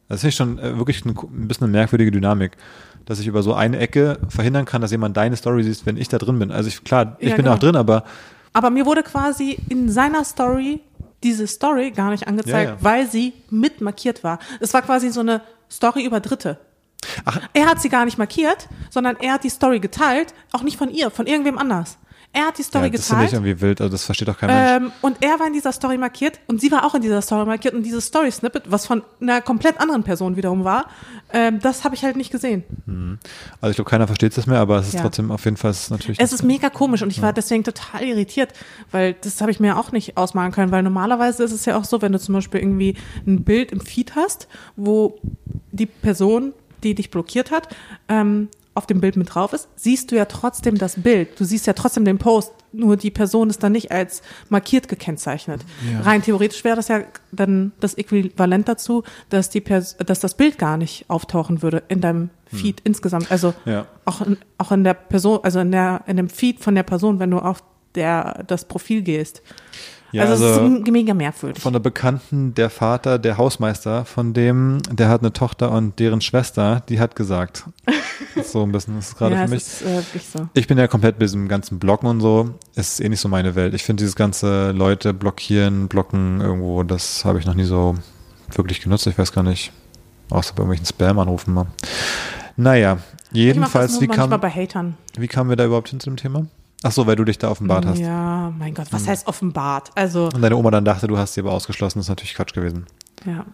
[0.08, 2.54] das finde ich schon äh, wirklich ein, ein bisschen eine merkwürdige Dynamik,
[3.06, 6.08] dass ich über so eine Ecke verhindern kann, dass jemand deine Story sieht, wenn ich
[6.08, 6.52] da drin bin.
[6.52, 7.56] Also ich, klar, ich Ja, bin genau.
[7.56, 8.06] auch drin, aber
[8.54, 10.82] Aber mir wurde quasi in seiner Story
[11.24, 12.78] diese Story gar nicht angezeigt, Ja, ja.
[12.82, 14.40] weil sie mit markiert war.
[14.60, 16.60] Es war quasi so eine Story über Dritte.
[17.26, 17.40] Ach.
[17.54, 20.90] Er hat sie gar nicht markiert, sondern er hat die Story geteilt, auch nicht von
[20.90, 21.98] ihr, von irgendwem anders.
[22.32, 24.38] Er hat die Story ja, das finde ich geteilt irgendwie wild, also das versteht doch
[24.38, 24.86] kein Mensch.
[24.88, 27.44] ähm, und er war in dieser Story markiert und sie war auch in dieser Story
[27.48, 30.90] markiert und dieses Story-Snippet, was von einer komplett anderen Person wiederum war,
[31.34, 32.64] ähm, das habe ich halt nicht gesehen.
[33.62, 35.02] Also ich glaube, keiner versteht das mehr, aber es ist Ja.
[35.02, 36.20] trotzdem auf jeden Fall natürlich.
[36.20, 38.54] Es ist mega komisch und ich war deswegen total irritiert,
[38.92, 41.84] weil das habe ich mir auch nicht ausmalen können, weil normalerweise ist es ja auch
[41.84, 45.20] so, wenn du zum Beispiel irgendwie ein Bild im Feed hast, wo
[45.72, 47.76] die Person, die dich blockiert hat,
[48.08, 51.40] ähm, auf dem Bild mit drauf ist, siehst du ja trotzdem das Bild.
[51.40, 55.62] Du siehst ja trotzdem den Post, nur die Person ist dann nicht als markiert gekennzeichnet.
[55.92, 56.02] Ja.
[56.02, 60.58] Rein theoretisch wäre das ja dann das Äquivalent dazu, dass die Pers dass das Bild
[60.58, 63.32] gar nicht auftauchen würde in deinem Feed insgesamt.
[63.32, 63.74] Also Hm.
[63.74, 63.86] Ja.
[64.06, 67.20] auch in, auch in der Person, also in der in dem Feed von der Person,
[67.20, 67.62] wenn du auf
[67.96, 69.42] der das Profil gehst.
[70.12, 71.62] Ja, also, also, es ist mega merkwürdig.
[71.62, 76.22] von der Bekannten, der Vater, der Hausmeister, von dem, der hat eine Tochter und deren
[76.22, 77.66] Schwester, die hat gesagt.
[78.44, 79.64] So ein bisschen, das ist gerade ja, für mich.
[79.64, 80.48] ist äh, so.
[80.54, 82.54] Ich bin ja komplett bei diesem ganzen Blocken und so.
[82.76, 83.74] Es ist eh nicht so meine Welt.
[83.74, 87.96] Ich finde dieses ganze Leute blockieren, blocken irgendwo, das habe ich noch nie so
[88.54, 89.08] wirklich genutzt.
[89.08, 89.72] Ich weiß gar nicht.
[90.30, 91.68] Außer bei irgendwelchen Spam-Anrufen mal.
[92.56, 93.00] Naja,
[93.32, 96.46] jedenfalls, wie kam, wie kamen wir da überhaupt hin zu dem Thema?
[96.84, 98.00] Ach so, weil du dich da offenbart hast.
[98.00, 99.92] Ja, mein Gott, was heißt offenbart?
[99.96, 102.00] Also, Und deine Oma dann dachte, du hast sie aber ausgeschlossen.
[102.00, 102.86] Das ist natürlich Quatsch gewesen.
[103.26, 103.46] ja.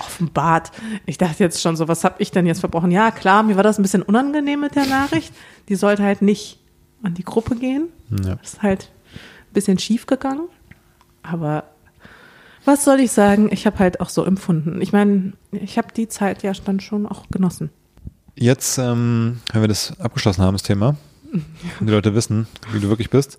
[0.00, 0.70] Offenbart.
[1.06, 2.90] Ich dachte jetzt schon so, was habe ich denn jetzt verbrochen?
[2.92, 5.32] Ja, klar, mir war das ein bisschen unangenehm mit der Nachricht.
[5.68, 6.60] Die sollte halt nicht
[7.02, 7.88] an die Gruppe gehen.
[8.24, 8.34] Ja.
[8.42, 10.48] Ist halt ein bisschen schief gegangen.
[11.22, 11.64] Aber
[12.64, 13.48] was soll ich sagen?
[13.52, 14.80] Ich habe halt auch so empfunden.
[14.80, 17.70] Ich meine, ich habe die Zeit ja dann schon auch genossen.
[18.36, 20.96] Jetzt, ähm, wenn wir das abgeschlossen haben, das Thema,
[21.80, 23.38] die Leute wissen, wie du wirklich bist,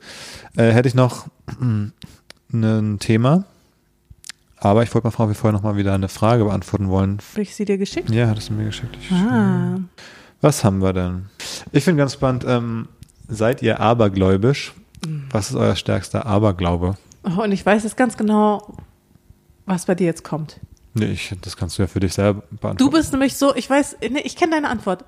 [0.58, 1.28] äh, hätte ich noch
[1.60, 3.46] ein Thema.
[4.58, 7.20] Aber ich wollte mal fragen, ob wir vorher noch mal wieder eine Frage beantworten wollen.
[7.32, 8.10] Habe ich sie dir geschickt?
[8.10, 8.98] Ja, hattest du mir geschickt.
[9.02, 9.80] Ich, Ah.
[10.42, 11.26] Was haben wir denn?
[11.72, 12.88] Ich finde ganz spannend, ähm,
[13.28, 14.74] seid ihr abergläubisch?
[15.32, 16.98] Was ist euer stärkster Aberglaube?
[17.24, 18.76] Oh, und ich weiß jetzt ganz genau,
[19.66, 20.60] was bei dir jetzt kommt.
[20.94, 22.78] Nee, ich, das kannst du ja für dich selber beantworten.
[22.78, 25.06] Du bist nämlich so, ich weiß, nee, ich kenne deine Antwort.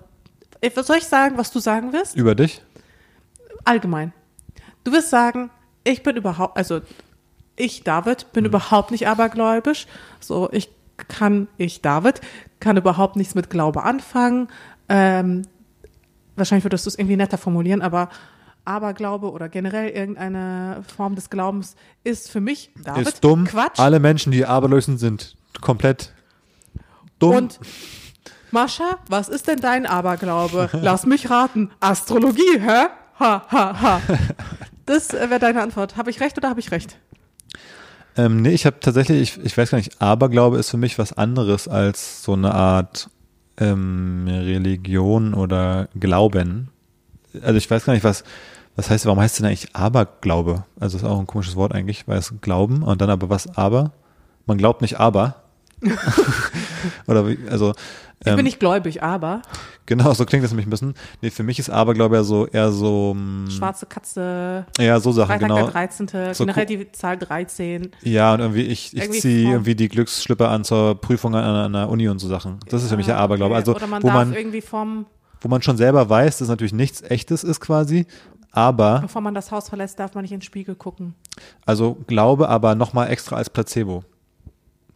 [0.83, 2.15] Soll ich sagen, was du sagen wirst?
[2.15, 2.61] Über dich?
[3.63, 4.13] Allgemein.
[4.83, 5.49] Du wirst sagen,
[5.83, 6.81] ich bin überhaupt, also
[7.55, 9.87] ich, David, bin überhaupt nicht abergläubisch.
[10.19, 10.69] So, ich
[11.07, 12.21] kann, ich, David,
[12.59, 14.47] kann überhaupt nichts mit Glaube anfangen.
[14.89, 15.43] Ähm,
[16.35, 18.09] wahrscheinlich würdest du es irgendwie netter formulieren, aber
[18.65, 23.45] Aberglaube oder generell irgendeine Form des Glaubens ist für mich, David, ist dumm.
[23.45, 23.79] Quatsch.
[23.79, 26.13] Alle Menschen, die aberlos sind, sind komplett
[27.19, 27.35] dumm.
[27.35, 27.59] Und
[28.51, 30.69] Mascha, was ist denn dein Aberglaube?
[30.81, 31.71] Lass mich raten.
[31.79, 32.87] Astrologie, hä?
[33.21, 34.01] Ha, ha, ha.
[34.87, 35.95] Das äh, wäre deine Antwort.
[35.95, 36.97] Habe ich recht oder habe ich recht?
[38.17, 41.13] Ähm, nee, ich habe tatsächlich, ich, ich weiß gar nicht, Aberglaube ist für mich was
[41.13, 43.11] anderes als so eine Art
[43.57, 46.69] ähm, Religion oder Glauben.
[47.43, 48.23] Also ich weiß gar nicht, was,
[48.75, 50.65] was heißt, warum heißt es denn eigentlich Aberglaube?
[50.79, 53.91] Also ist auch ein komisches Wort eigentlich, weil es Glauben und dann aber was aber?
[54.47, 55.43] Man glaubt nicht aber.
[57.07, 57.73] oder wie, also
[58.21, 59.41] Ich ähm, bin nicht gläubig, aber
[59.85, 60.93] genau, so klingt das nämlich ein bisschen.
[61.21, 65.27] Nee, für mich ist Aberglaube ja so eher so mm, schwarze Katze, ja, so Sachen,
[65.27, 65.63] Freitag genau.
[65.63, 67.91] der 13., So generell die Zahl 13.
[68.03, 71.89] Ja, und irgendwie, ich, ich ziehe irgendwie die Glücksschlipper an zur Prüfung an, an der
[71.89, 72.59] Uni und so Sachen.
[72.69, 73.53] Das ist für mich der Aberglaube.
[73.53, 73.59] okay.
[73.59, 75.07] Also, oder man wo darf man, irgendwie vom,
[75.41, 78.05] wo man schon selber weiß, dass natürlich nichts echtes ist quasi,
[78.51, 81.15] aber, bevor man das Haus verlässt, darf man nicht in den Spiegel gucken.
[81.65, 84.03] also Glaube, aber nochmal extra als Placebo.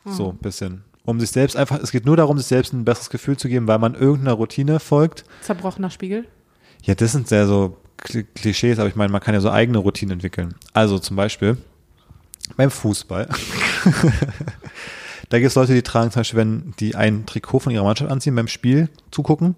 [0.06, 0.14] Hm.
[0.14, 0.84] So, ein bisschen.
[1.04, 3.68] Um sich selbst einfach, es geht nur darum, sich selbst ein besseres Gefühl zu geben,
[3.68, 5.24] weil man irgendeiner Routine folgt.
[5.42, 6.26] Zerbrochener Spiegel.
[6.84, 9.78] Ja, das sind sehr so Kli- Klischees, aber ich meine, man kann ja so eigene
[9.80, 10.56] Routinen entwickeln.
[10.74, 11.58] Also zum Beispiel
[12.58, 13.28] beim Fußball.
[15.30, 18.12] da gibt es Leute, die tragen zum Beispiel, wenn die ein Trikot von ihrer Mannschaft
[18.12, 19.56] anziehen, beim Spiel zugucken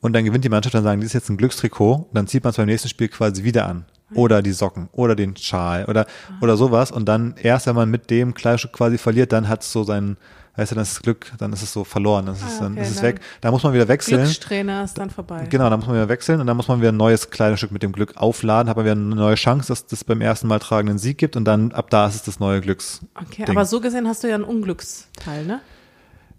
[0.00, 2.50] und dann gewinnt die Mannschaft, dann sagen, das ist jetzt ein Glückstrikot, dann zieht man
[2.50, 3.84] es beim nächsten Spiel quasi wieder an.
[4.14, 6.06] Oder die Socken oder den Schal oder,
[6.40, 6.92] oder sowas.
[6.92, 10.16] Und dann erst, wenn man mit dem Kleidungsstück quasi verliert, dann hat es so sein,
[10.54, 12.62] weißt du, dann ist es Glück, dann ist es so verloren, dann ist, es, Ah,
[12.64, 13.20] dann okay, ist es dann weg.
[13.40, 14.22] Da muss man wieder wechseln.
[14.22, 15.46] Glückstrainer ist dann vorbei.
[15.50, 17.82] Genau, dann muss man wieder wechseln und dann muss man wieder ein neues Kleidungsstück mit
[17.82, 20.88] dem Glück aufladen, hat man wieder eine neue Chance, dass das beim ersten Mal tragen
[20.88, 23.00] einen Sieg gibt und dann ab da ist es das neue Glücks.
[23.14, 23.56] Okay, Ding.
[23.56, 25.60] aber so gesehen hast du ja einen Unglücksteil, ne?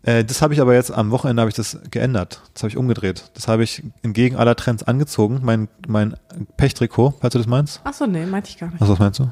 [0.03, 2.41] Äh, das habe ich aber jetzt am Wochenende habe ich das geändert.
[2.53, 3.31] Das habe ich umgedreht.
[3.33, 5.39] Das habe ich entgegen aller Trends angezogen.
[5.43, 6.15] Mein, mein
[6.57, 7.81] Pechtrikot, falls du das meinst.
[7.83, 8.79] Ach so, nee, meinte ich gar nicht.
[8.79, 9.29] Was, was meinst du?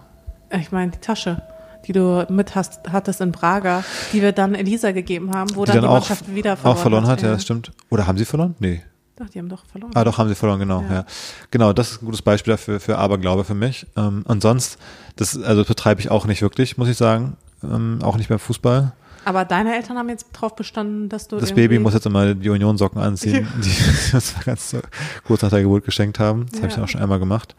[0.51, 1.41] Ich meine, die Tasche,
[1.85, 5.71] die du mit hast, hattest in Braga, die wir dann Elisa gegeben haben, wo Die
[5.71, 7.39] dann, dann die auch, Mannschaft wieder verloren auch verloren hat, ja, Ja.
[7.39, 7.71] stimmt.
[7.89, 8.55] Oder haben sie verloren?
[8.59, 8.81] Nee.
[9.17, 9.91] Doch, die haben doch verloren.
[9.95, 10.93] Ah, doch, haben sie verloren, genau, ja.
[10.93, 11.05] Ja.
[11.51, 13.87] Genau, das ist ein gutes Beispiel dafür, für Aberglaube für mich.
[13.95, 14.77] Ähm, und sonst,
[15.15, 17.37] das, also das betreibe ich auch nicht wirklich, muss ich sagen.
[17.63, 18.91] Ähm, auch nicht beim Fußball.
[19.25, 22.49] Aber deine Eltern haben jetzt drauf bestanden, dass du Das Baby muss jetzt immer die
[22.49, 24.79] Union-Socken anziehen, die uns ganz so
[25.25, 26.45] kurz nach der Geburt geschenkt haben.
[26.51, 26.77] Das habe ich Ja.
[26.77, 27.55] dann auch schon einmal gemacht.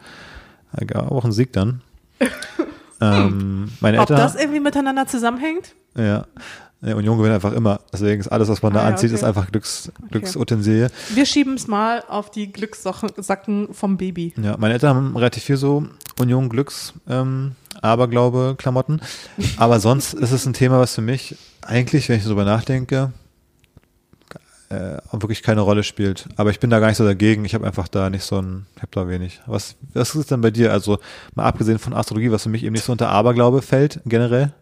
[0.93, 1.81] Ja, auch ein Sieg dann.
[3.01, 5.75] ähm, meine Ob Eltern, das irgendwie miteinander zusammenhängt?
[5.97, 6.25] ja,
[6.81, 7.79] ja, Union gewinnt einfach immer.
[7.91, 9.15] Deswegen ist alles, was man da Ah, ja, anzieht, okay.
[9.17, 10.91] ist einfach Glücks, Glücksutensilie.
[11.15, 14.35] Wir schieben es mal auf die Glückssacken vom Baby.
[14.39, 15.87] Ja, meine Eltern haben relativ viel so
[16.19, 19.01] Union Glücks, ähm, Aberglaube, Klamotten.
[19.57, 23.11] Aber sonst ist es ein Thema, was für mich eigentlich, wenn ich darüber nachdenke,
[24.69, 26.27] äh, wirklich keine Rolle spielt.
[26.35, 27.45] Aber ich bin da gar nicht so dagegen.
[27.45, 29.41] Ich habe einfach da nicht so ein, ich habe da wenig.
[29.45, 30.71] Was, was ist denn bei dir?
[30.71, 30.99] Also
[31.35, 34.53] mal abgesehen von Astrologie, was für mich eben nicht so unter Aberglaube fällt, generell.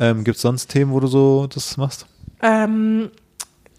[0.00, 2.06] Ähm, Gibt es sonst Themen, wo du so das machst?
[2.42, 3.10] Ähm,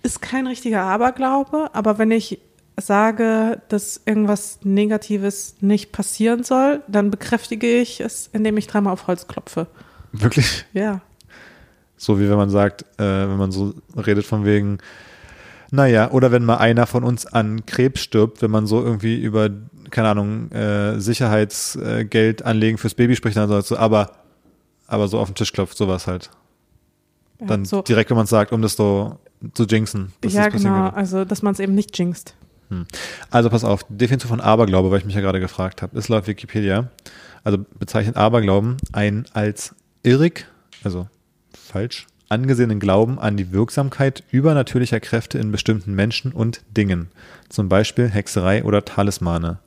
[0.04, 2.40] ist kein richtiger Aberglaube, aber wenn ich
[2.82, 9.08] sage, dass irgendwas Negatives nicht passieren soll, dann bekräftige ich es, indem ich dreimal auf
[9.08, 9.68] Holz klopfe.
[10.12, 10.65] Wirklich?
[10.74, 11.02] Ja.
[11.98, 14.78] So wie wenn man sagt, äh, wenn man so redet von wegen,
[15.72, 19.50] naja, oder wenn mal einer von uns an Krebs stirbt, wenn man so irgendwie über,
[19.92, 24.12] keine Ahnung, äh, Sicherheitsgeld anlegen fürs Baby spricht, dann sollst du, aber,
[24.88, 26.32] aber so auf den Tisch klopft, sowas halt.
[27.39, 29.20] ja Dann so, direkt, wenn man es sagt, um das so
[29.54, 30.12] zu jinxen.
[30.24, 30.89] ja, genau.
[30.89, 32.36] Also, dass man es eben nicht jinxt.
[33.32, 36.28] Also pass auf, Definition von Aberglaube, weil ich mich ja gerade gefragt habe, ist laut
[36.28, 36.88] Wikipedia,
[37.44, 40.46] also bezeichnet Aberglauben ein als irrig,
[40.84, 41.08] also
[41.54, 47.10] falsch, angesehenen Glauben an die Wirksamkeit übernatürlicher Kräfte in bestimmten Menschen und Dingen.
[47.50, 49.60] Zum Beispiel Hexerei oder Talismane.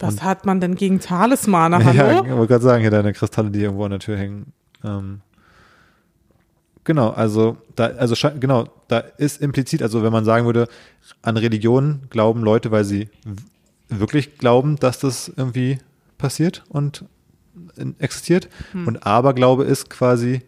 [0.00, 1.78] Was hat man denn gegen Talismane?
[1.94, 2.24] Ja, Hallo?
[2.24, 4.52] ich wollte gerade sagen, hier deine Kristalle, die irgendwo an der Tür hängen.
[4.84, 5.20] Ähm,
[6.88, 10.66] genau, also da, also genau, da ist implizit, also wenn man sagen würde,
[11.22, 13.10] an Religion glauben Leute, weil sie
[13.88, 15.78] wirklich glauben, dass das irgendwie
[16.16, 17.04] passiert und
[17.98, 18.48] existiert.
[18.74, 20.40] Und Aberglaube ist quasi,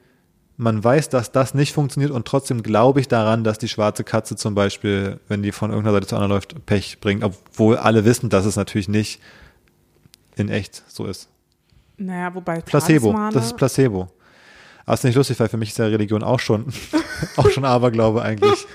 [0.56, 4.34] man weiß, dass das nicht funktioniert und trotzdem glaube ich daran, dass die schwarze Katze
[4.34, 8.30] zum Beispiel, wenn die von irgendeiner Seite zur anderen läuft, Pech bringt, obwohl alle wissen,
[8.30, 9.20] dass es natürlich nicht
[10.36, 11.28] in echt so ist.
[11.98, 14.08] Naja, wobei Placebo, Talismane, das ist Placebo.
[14.86, 16.66] Aber es ist nicht lustig, weil für mich ist ja Religion auch schon,
[17.36, 18.66] auch schon Aberglaube eigentlich.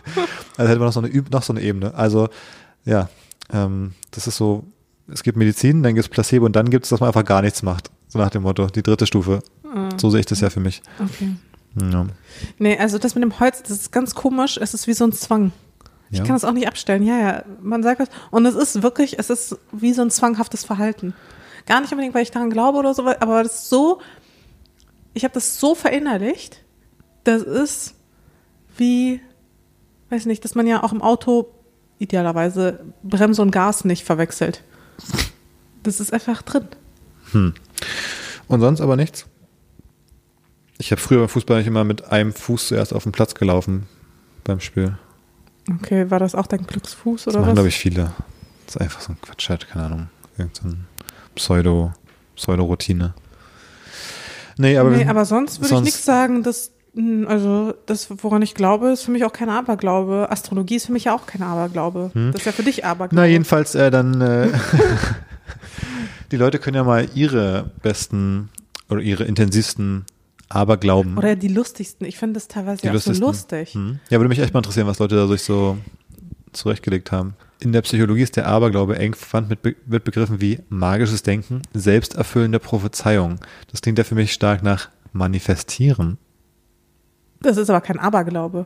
[0.57, 1.93] Also hätte man noch so eine, noch so eine Ebene.
[1.95, 2.29] Also,
[2.85, 3.09] ja,
[3.51, 4.63] ähm, das ist so,
[5.11, 7.41] es gibt Medizin, dann gibt es Placebo und dann gibt es, dass man einfach gar
[7.41, 7.89] nichts macht.
[8.07, 9.39] So nach dem Motto, die dritte Stufe.
[9.97, 10.81] So sehe ich das ja für mich.
[10.99, 11.35] Okay.
[11.91, 12.05] Ja.
[12.59, 14.57] Nee, also das mit dem Holz, das ist ganz komisch.
[14.57, 15.51] Es ist wie so ein Zwang.
[16.11, 16.23] Ich Ja.
[16.23, 17.03] kann das auch nicht abstellen.
[17.03, 18.07] Ja, ja, man sagt das.
[18.31, 21.13] Und es ist wirklich, es ist wie so ein zwanghaftes Verhalten.
[21.65, 23.99] Gar nicht unbedingt, weil ich daran glaube oder so, aber das ist so,
[25.15, 26.61] ich habe das so verinnerlicht,
[27.23, 27.95] das ist
[28.77, 29.19] wie,
[30.11, 31.47] weiß nicht, dass man ja auch im Auto
[31.97, 34.61] idealerweise Bremse und Gas nicht verwechselt.
[35.81, 36.67] Das ist einfach drin.
[38.47, 39.25] Und sonst aber nichts?
[40.77, 43.87] Ich habe früher beim Fußball nicht immer mit einem Fuß zuerst auf den Platz gelaufen
[44.43, 44.97] beim Spiel.
[45.79, 47.55] Okay, war das auch dein Glücksfuß Das oder machen, was?
[47.55, 48.11] glaube ich, viele.
[48.65, 50.09] Das ist einfach so ein Quatsch, halt, keine Ahnung.
[50.37, 50.63] Irgend so
[51.35, 51.93] Pseudo,
[52.35, 53.13] Pseudo-Routine.
[54.57, 58.55] Nee, aber, nee, aber sonst würde ich nichts sagen, dass, mh, also das, woran ich
[58.55, 60.27] glaube, ist für mich auch kein Aberglaube.
[60.29, 62.11] Astrologie ist für mich ja auch kein Aberglaube.
[62.13, 63.15] Das ist ja für dich Aberglaube.
[63.15, 64.49] Na, jedenfalls äh, dann, äh,
[66.31, 68.49] die Leute können ja mal ihre besten
[68.89, 70.05] oder ihre intensivsten
[70.49, 71.17] Aberglauben.
[71.17, 72.05] Oder die lustigsten.
[72.07, 73.73] Ich finde das teilweise Die ja auch so lustig.
[73.73, 73.99] Hm.
[74.09, 75.77] Ja, würde mich echt mal interessieren, was Leute da sich so
[76.53, 77.35] zurechtgelegt haben.
[77.61, 81.61] In der Psychologie ist der Aberglaube eng verwandt mit be wird begriffen wie magisches Denken,
[81.73, 83.39] selbsterfüllende Prophezeiung.
[83.71, 86.17] Das klingt ja für mich stark nach Manifestieren.
[87.41, 88.65] Das ist aber kein Aberglaube.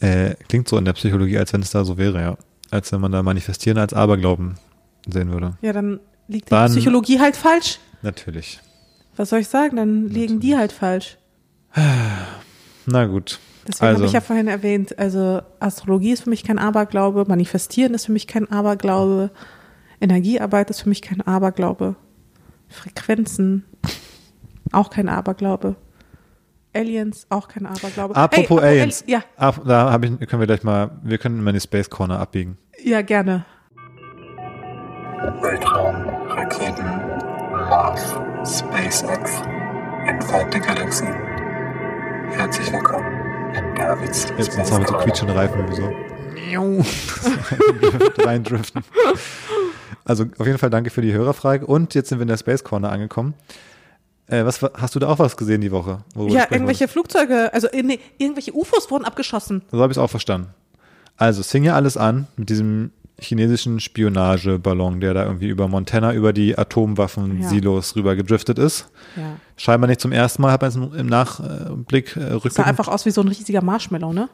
[0.00, 2.36] Äh, klingt so in der Psychologie, als wenn es da so wäre, ja.
[2.70, 4.56] Als wenn man da Manifestieren als Aberglauben
[5.06, 5.56] sehen würde.
[5.60, 7.78] Ja, dann liegt die Dann- Psychologie halt falsch.
[8.02, 8.60] Natürlich.
[9.16, 9.76] Was soll ich sagen?
[9.76, 11.18] Dann liegen die halt falsch.
[12.86, 13.38] Na gut.
[13.66, 13.98] Deswegen Also.
[13.98, 18.12] habe ich ja vorhin erwähnt, also Astrologie ist für mich kein Aberglaube, Manifestieren ist für
[18.12, 19.30] mich kein Aberglaube,
[20.00, 21.96] Energiearbeit ist für mich kein Aberglaube,
[22.68, 23.64] Frequenzen
[24.72, 25.76] auch kein Aberglaube,
[26.74, 28.16] Aliens auch kein Aberglaube.
[28.16, 29.04] Apropos Ey, Aliens.
[29.06, 31.90] Ja, Ab, da hab ich, können wir gleich mal, wir können immer in die Space
[31.90, 32.56] Corner abbiegen.
[32.82, 33.44] ja, gerne.
[35.42, 36.86] Weltraum, Raketen,
[37.68, 38.00] Mars,
[38.46, 39.42] SpaceX,
[40.06, 41.04] Endfeind der Galaxie.
[42.30, 43.19] Herzlich willkommen
[44.38, 45.92] Jetzt Space uns haben wir so quietschende Reifen wie so.
[48.24, 48.82] reindriften.
[50.04, 51.66] Also auf jeden Fall danke für die Hörerfrage.
[51.66, 53.34] Und jetzt sind wir in der Space Corner angekommen.
[54.26, 55.98] Äh, was, hast du da auch was gesehen die Woche?
[56.28, 59.62] Ja, irgendwelche Flugzeuge, also äh, nee, irgendwelche UFOs wurden abgeschossen.
[59.70, 60.48] So habe ich es auch verstanden.
[61.16, 66.14] Also es fing ja alles an mit diesem chinesischen Spionageballon, der da irgendwie über Montana
[66.14, 68.88] über die Atomwaffen-Silos rüber gedriftet ist.
[69.16, 69.36] Ja.
[69.56, 73.06] Scheinbar nicht zum ersten Mal, hat man es im Nachblick äh, Sah rückblickend einfach aus
[73.06, 74.28] wie so ein riesiger Marshmallow, ne?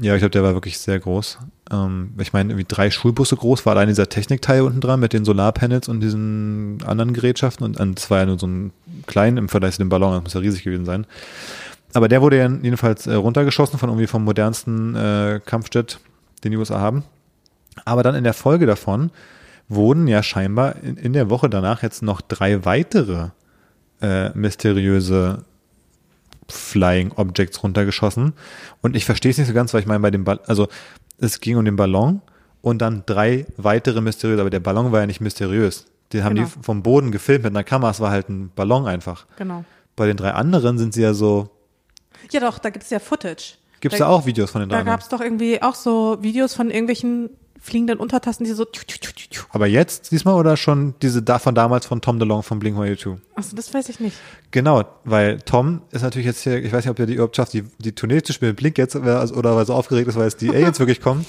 [0.00, 1.38] Ja, ich glaube, der war wirklich sehr groß.
[1.70, 5.24] Ähm, ich meine, irgendwie drei Schulbusse groß war allein dieser Technikteil unten dran mit den
[5.24, 7.64] Solarpanels und diesen anderen Gerätschaften.
[7.64, 8.72] Und und das war ja nur so ein
[9.06, 11.06] klein im Vergleich zu dem Ballon, das muss ja riesig gewesen sein.
[11.94, 16.00] Aber der wurde ja jedenfalls äh, runtergeschossen von irgendwie vom modernsten äh, Kampfjet,
[16.42, 17.04] den die USA haben.
[17.84, 19.10] Aber dann in der Folge davon
[19.68, 23.28] wurden ja scheinbar in, in der Woche danach jetzt noch drei weitere
[24.00, 25.44] äh, mysteriöse
[26.48, 28.34] Flying Objects runtergeschossen.
[28.82, 30.68] Und ich verstehe es nicht so ganz, weil ich meine, bei dem Ball, also
[31.18, 32.20] es ging um den Ballon
[32.60, 35.86] und dann drei weitere mysteriöse, aber der Ballon war ja nicht mysteriös.
[36.12, 36.48] Den haben Genau.
[36.48, 39.26] die vom Boden gefilmt mit einer Kamera, es war halt ein Ballon einfach.
[39.36, 39.64] Genau.
[39.96, 41.48] Bei den drei anderen sind sie ja so,
[42.30, 43.54] Ja doch, da gibt es ja Footage.
[43.80, 46.18] gibt es da auch Videos von den drei Da gab es doch irgendwie auch so
[46.20, 47.30] Videos von irgendwelchen
[47.62, 48.64] fliegenden Untertassen, die so.
[48.64, 49.44] tschu, tschu, tschu, tschu.
[49.50, 53.18] Aber jetzt diesmal oder schon diese da von damals von Tom DeLong von Blink-182?
[53.36, 54.16] Achso, das weiß ich nicht.
[54.50, 57.54] Genau, weil Tom ist natürlich jetzt hier, ich weiß nicht, ob er die überhaupt schafft,
[57.54, 60.16] die, die Tournee zu spielen, Blink jetzt, oder also- oder weil er so aufgeregt ist,
[60.16, 61.24] weil jetzt die Aliens wirklich kommen.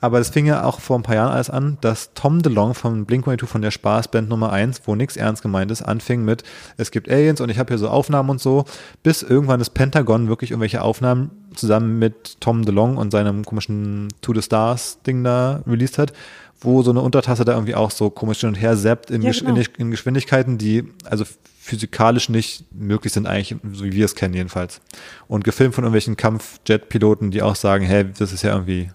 [0.00, 3.06] Aber es fing ja auch vor ein paar Jahren alles an, dass Tom DeLong von
[3.06, 6.42] Blink-182 von der Spaßband Nummer 1, wo nichts ernst gemeint ist, anfing mit,
[6.76, 8.64] es gibt Aliens und ich habe hier so Aufnahmen und so,
[9.02, 14.34] bis irgendwann das Pentagon wirklich irgendwelche Aufnahmen zusammen mit Tom DeLong und seinem komischen To
[14.34, 16.12] the Stars Ding da released hat,
[16.60, 19.32] wo so eine Untertasse da irgendwie auch so komisch hin und her zappt in, Ja,
[19.32, 19.54] genau.
[19.54, 21.24] in, in Geschwindigkeiten, die also
[21.60, 24.80] physikalisch nicht möglich sind, eigentlich, so wie wir es kennen jedenfalls.
[25.26, 28.90] Und gefilmt von irgendwelchen Kampfjet-Piloten, die auch sagen, hey, das ist ja irgendwie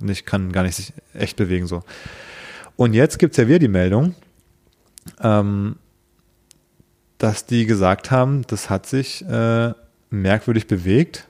[0.00, 1.82] nicht, kann gar nicht sich echt bewegen so.
[2.74, 4.14] Und jetzt gibt's ja wieder die Meldung,
[5.22, 5.76] ähm,
[7.18, 9.72] dass die gesagt haben, das hat sich äh,
[10.10, 11.26] merkwürdig bewegt.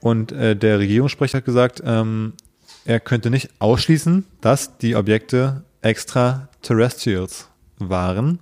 [0.00, 2.32] Und äh, der Regierungssprecher hat gesagt, ähm,
[2.84, 8.38] er könnte nicht ausschließen, dass die Objekte extraterrestrials waren.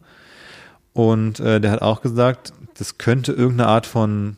[0.93, 4.37] Und äh, der hat auch gesagt, das könnte irgendeine Art von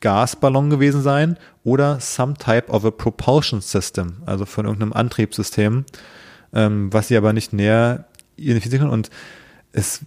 [0.00, 5.84] Gasballon gewesen sein oder some type of a propulsion system, also von irgendeinem Antriebssystem,
[6.52, 8.92] ähm, was sie aber nicht näher identifizieren können.
[8.92, 9.10] Und
[9.72, 10.04] es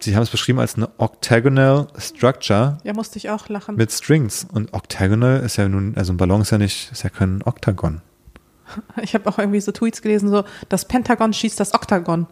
[0.00, 3.76] sie haben es beschrieben als eine octagonal structure Ja, musste ich auch lachen.
[3.76, 4.46] mit Strings.
[4.50, 8.00] Und octagonal ist ja nun, also ein Ballon ist ja nicht, ist ja kein Oktagon.
[9.02, 12.26] Ich habe auch irgendwie so Tweets gelesen, so, das Pentagon schießt das Oktagon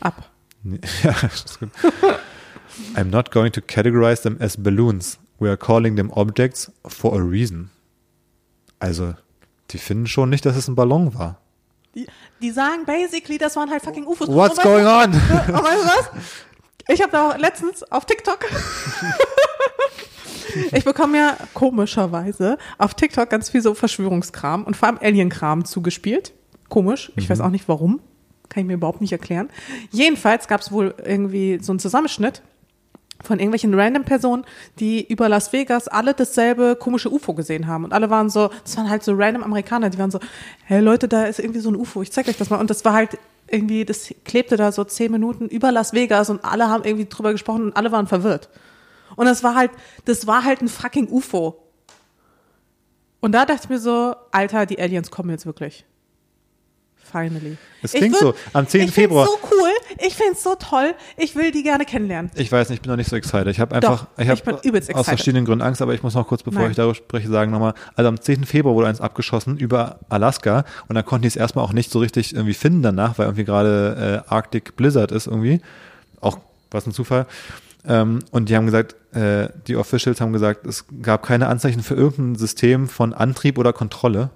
[0.00, 0.30] ab.
[1.02, 1.70] Ja, das gut.
[2.94, 5.18] I'm not going to categorize them as balloons.
[5.38, 7.70] We are calling them objects for a reason.
[8.78, 9.14] Also,
[9.70, 11.40] die finden schon nicht, dass es ein Ballon war.
[11.94, 12.06] Die,
[12.42, 14.28] die sagen basically, das waren halt fucking UFOs.
[14.28, 15.12] What's weißt going on?
[15.12, 16.10] Und weißt du was?
[16.88, 18.46] Ich habe da auch letztens auf TikTok.
[20.72, 26.32] ich bekomme ja komischerweise auf TikTok ganz viel so Verschwörungskram und vor allem Alien-Kram zugespielt.
[26.68, 27.12] Komisch.
[27.16, 28.00] Ich weiß auch nicht warum.
[28.48, 29.50] Kann ich mir überhaupt nicht erklären.
[29.90, 32.42] Jedenfalls gab es wohl irgendwie so einen Zusammenschnitt
[33.22, 34.44] von irgendwelchen random Personen,
[34.78, 37.84] die über Las Vegas alle dasselbe komische UFO gesehen haben.
[37.84, 40.20] Und alle waren so, das waren halt so random Amerikaner, die waren so,
[40.64, 42.60] hey Leute, da ist irgendwie so ein UFO, ich zeig euch das mal.
[42.60, 43.18] Und das war halt
[43.50, 47.32] irgendwie, das klebte da so zehn Minuten über Las Vegas und alle haben irgendwie drüber
[47.32, 48.48] gesprochen und alle waren verwirrt.
[49.14, 49.70] Und das war halt,
[50.04, 51.62] das war halt ein fucking UFO.
[53.20, 55.84] Und da dachte ich mir so, Alter, die Aliens kommen jetzt wirklich.
[57.10, 57.56] Finally.
[57.82, 58.82] Es klingt würd- so, am 10.
[58.88, 59.26] Ich Februar.
[59.26, 59.70] so cool,
[60.04, 62.30] ich find's so toll, ich will die gerne kennenlernen.
[62.34, 63.46] Ich weiß nicht, ich bin noch nicht so excited.
[63.48, 65.04] Ich habe einfach, Doch, ich habe aus excited.
[65.04, 66.70] verschiedenen Gründen Angst, aber ich muss noch kurz, bevor Nein.
[66.72, 68.44] ich darüber spreche, sagen nochmal, also am 10.
[68.44, 72.00] Februar wurde eins abgeschossen über Alaska und dann konnten die es erstmal auch nicht so
[72.00, 75.60] richtig irgendwie finden danach, weil irgendwie gerade äh, Arctic Blizzard ist irgendwie.
[76.20, 76.38] Auch
[76.70, 77.26] was ein Zufall.
[77.88, 81.94] Ähm, und die haben gesagt, äh, die Officials haben gesagt, es gab keine Anzeichen für
[81.94, 84.30] irgendein System von Antrieb oder Kontrolle.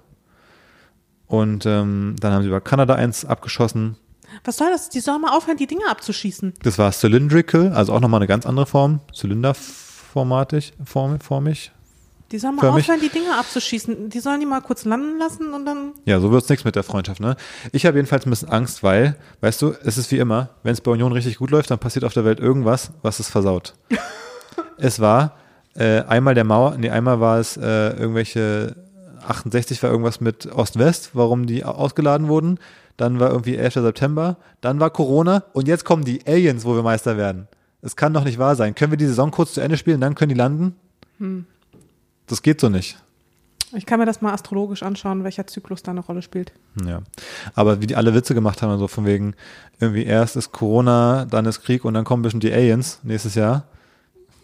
[1.31, 3.95] Und ähm, dann haben sie über Kanada eins abgeschossen.
[4.43, 4.89] Was soll das?
[4.89, 6.55] Die sollen mal aufhören, die Dinge abzuschießen.
[6.61, 8.99] Das war cylindrical, also auch nochmal eine ganz andere Form.
[9.13, 11.71] Zylinderformatig, form, formig.
[12.33, 12.83] Die sollen mal Förmig.
[12.83, 14.09] aufhören, die Dinge abzuschießen.
[14.09, 15.93] Die sollen die mal kurz landen lassen und dann.
[16.03, 17.37] Ja, so wird's nichts mit der Freundschaft, ne?
[17.71, 20.81] Ich habe jedenfalls ein bisschen Angst, weil, weißt du, es ist wie immer, wenn es
[20.81, 23.75] bei Union richtig gut läuft, dann passiert auf der Welt irgendwas, was es versaut.
[24.77, 25.37] es war
[25.75, 28.75] äh, einmal der Mauer, nee, einmal war es äh, irgendwelche
[29.27, 32.59] 68 war irgendwas mit Ost-West, warum die ausgeladen wurden.
[32.97, 33.75] Dann war irgendwie 11.
[33.75, 37.47] September, dann war Corona und jetzt kommen die Aliens, wo wir Meister werden.
[37.81, 38.75] Es kann doch nicht wahr sein.
[38.75, 40.75] Können wir die Saison kurz zu Ende spielen, dann können die landen?
[42.27, 42.97] Das geht so nicht.
[43.73, 46.51] Ich kann mir das mal astrologisch anschauen, welcher Zyklus da eine Rolle spielt.
[46.85, 47.01] Ja.
[47.55, 49.33] Aber wie die alle Witze gemacht haben, so von wegen,
[49.79, 53.63] irgendwie erst ist Corona, dann ist Krieg und dann kommen bestimmt die Aliens nächstes Jahr.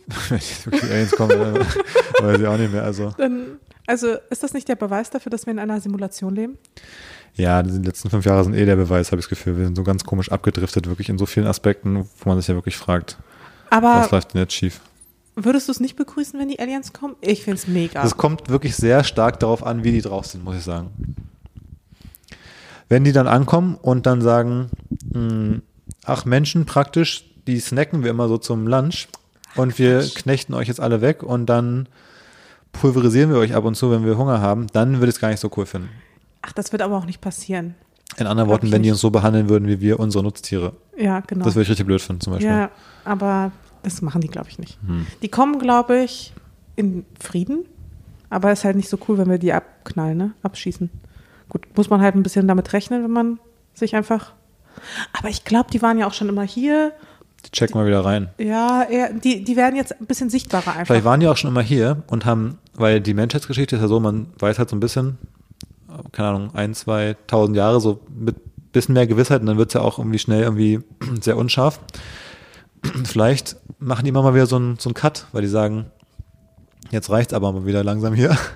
[0.30, 1.32] Wenn die Aliens kommen,
[2.22, 2.84] weiß ich auch nicht mehr.
[2.84, 6.58] Also, Dann, also ist das nicht der Beweis dafür, dass wir in einer Simulation leben?
[7.36, 9.58] ja, die letzten fünf Jahre sind eh der Beweis, habe ich das Gefühl.
[9.58, 12.56] Wir sind so ganz komisch abgedriftet, wirklich in so vielen Aspekten, wo man sich ja
[12.56, 13.18] wirklich fragt,
[13.70, 14.82] Aber was läuft denn jetzt schief?
[15.36, 17.16] würdest du es nicht begrüßen, wenn die Aliens kommen?
[17.22, 18.02] Ich find's mega.
[18.02, 20.90] Das kommt wirklich sehr stark darauf an, wie die drauf sind, muss ich sagen.
[22.90, 24.72] Wenn die dann ankommen und dann sagen,
[25.14, 25.60] mh,
[26.06, 29.10] ach Menschen praktisch, die snacken wir immer so zum Lunch
[29.56, 31.88] und wir knechten euch jetzt alle weg und dann
[32.72, 35.30] pulverisieren wir euch ab und zu, wenn wir Hunger haben, dann würde ich es gar
[35.30, 35.90] nicht so cool finden.
[36.42, 37.76] Ach, das wird aber auch nicht passieren.
[38.18, 40.74] In anderen Worten, wenn die uns so behandeln würden, wie wir unsere Nutztiere.
[40.98, 41.46] Ja, genau.
[41.46, 42.50] Das würde ich richtig blöd finden, zum Beispiel.
[42.50, 42.70] ja,
[43.04, 43.52] aber
[43.84, 44.80] das machen die, glaube ich, nicht.
[44.86, 45.06] Hm.
[45.22, 46.34] Die kommen, glaube ich,
[46.76, 47.66] in Frieden.
[48.30, 50.34] Aber ist halt nicht so cool, wenn wir die abknallen, ne?
[50.44, 50.90] Abschießen.
[51.50, 53.40] Gut, muss man halt ein bisschen damit rechnen, wenn man
[53.74, 54.34] sich einfach.
[55.18, 56.92] Aber ich glaube, die waren ja auch schon immer hier.
[57.46, 58.30] Die checken mal wieder rein.
[58.40, 60.88] Ja, eher, die, die werden jetzt ein bisschen sichtbarer einfach.
[60.88, 64.00] Vielleicht waren die auch schon immer hier und haben, weil die Menschheitsgeschichte ist ja so,
[64.00, 65.18] man weiß halt so ein bisschen,
[66.12, 68.36] keine Ahnung, ein, zwei, tausend Jahre, so mit
[68.72, 70.80] bisschen mehr Gewissheit und dann wird es ja auch irgendwie schnell irgendwie
[71.22, 71.80] sehr unscharf.
[73.06, 75.86] Vielleicht machen die immer mal wieder so einen, so einen Cut, weil die sagen,
[76.92, 78.38] jetzt reicht's aber mal wieder langsam hier.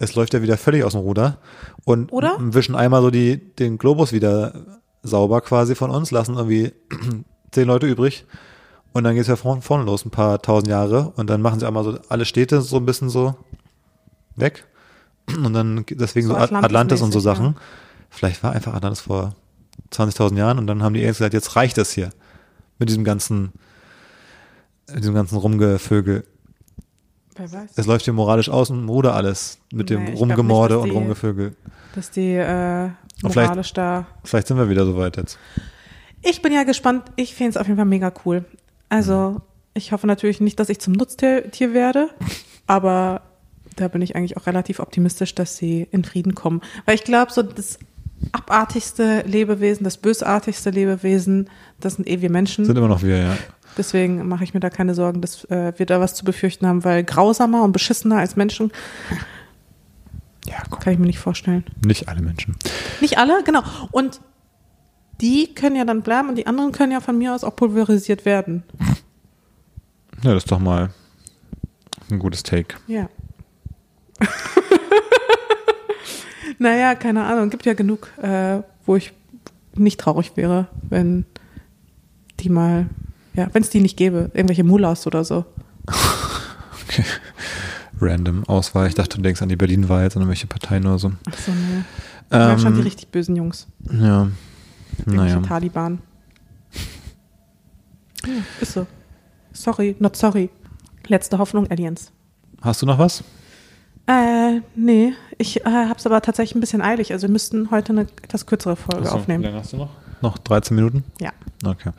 [0.00, 1.38] Es läuft ja wieder völlig aus dem Ruder
[1.84, 2.36] und Oder?
[2.38, 4.52] wischen einmal so die, den Globus wieder
[5.02, 6.70] sauber quasi von uns, lassen irgendwie
[7.50, 8.24] zehn Leute übrig
[8.92, 11.66] und dann geht's ja vorne, vorne los, ein paar tausend Jahre und dann machen sie
[11.66, 13.36] einmal so alle Städte so ein bisschen so
[14.36, 14.64] weg
[15.26, 17.56] und dann geht- deswegen So so, Atlantis, Atlantis und so Sachen.
[18.10, 19.34] Vielleicht war einfach Atlantis vor
[19.92, 22.10] 20.000 Jahren und dann haben die Aliens gesagt, jetzt reicht das hier
[22.78, 23.52] mit diesem ganzen,
[24.88, 26.24] mit diesem ganzen Rumgevögel.
[27.36, 27.70] Wer weiß.
[27.76, 30.74] Es läuft hier moralisch aus dem Ruder alles mit dem Nee, ich glaub nicht, Rumgemorde
[30.74, 31.56] dass und die- Rumgevögel.
[31.94, 32.84] Dass die äh,
[33.22, 34.06] Und vielleicht- moralisch da.
[34.24, 35.38] Vielleicht sind wir wieder soweit jetzt.
[36.22, 37.04] Ich bin ja gespannt.
[37.16, 38.44] Ich finde es auf jeden Fall mega cool.
[38.88, 39.40] Also,
[39.74, 42.08] ich hoffe natürlich nicht, dass ich zum Nutztier Tier werde,
[42.66, 43.22] aber
[43.76, 46.60] da bin ich eigentlich auch relativ optimistisch, dass sie in Frieden kommen.
[46.84, 47.78] Weil ich glaube, so das
[48.32, 51.48] abartigste Lebewesen, das bösartigste Lebewesen,
[51.78, 52.64] das sind eh wir Menschen.
[52.64, 53.36] Sind immer noch wir, ja.
[53.76, 56.82] Deswegen mache ich mir da keine Sorgen, dass äh, wir da was zu befürchten haben,
[56.82, 58.72] weil grausamer und beschissener als Menschen
[60.46, 60.80] Ja, komm.
[60.80, 61.64] kann ich mir nicht vorstellen.
[61.86, 62.56] Nicht alle Menschen.
[63.00, 63.62] Nicht alle, genau.
[63.92, 64.20] Und
[65.20, 68.24] die können ja dann bleiben und die anderen können ja von mir aus auch pulverisiert
[68.24, 68.62] werden.
[70.22, 70.90] Ja, das ist doch mal
[72.10, 72.76] ein gutes Take.
[72.86, 73.08] Ja.
[76.58, 77.50] naja, keine Ahnung.
[77.50, 79.12] Gibt ja genug, äh, wo ich
[79.74, 81.24] nicht traurig wäre, wenn
[82.40, 82.88] die mal,
[83.34, 84.30] ja, wenn es die nicht gäbe.
[84.34, 85.44] Irgendwelche Mullahs oder so.
[86.88, 87.04] Okay.
[88.00, 88.88] Random Auswahl.
[88.88, 91.12] Ich dachte, du denkst an die Berlin-Wahl, jetzt an irgendwelche Parteien oder so.
[91.30, 91.82] Ach so, nee.
[92.30, 93.66] Ähm, schon die richtig bösen Jungs.
[93.90, 94.28] Ja.
[95.08, 95.48] Irgendwelche Naja.
[95.48, 96.00] Taliban.
[98.26, 98.86] Ja, ist so.
[99.52, 100.50] Sorry, not sorry.
[101.06, 102.12] Letzte Hoffnung, Aliens.
[102.60, 103.24] Hast du noch was?
[104.06, 105.14] Äh, nee.
[105.38, 107.12] Ich äh, hab's aber tatsächlich ein bisschen eilig.
[107.12, 109.42] Also wir müssten heute eine etwas kürzere Folge Achso, aufnehmen.
[109.42, 109.90] Wie lange hast du noch?
[110.20, 111.04] Noch 13 Minuten?
[111.20, 111.30] Ja.
[111.64, 111.90] Okay.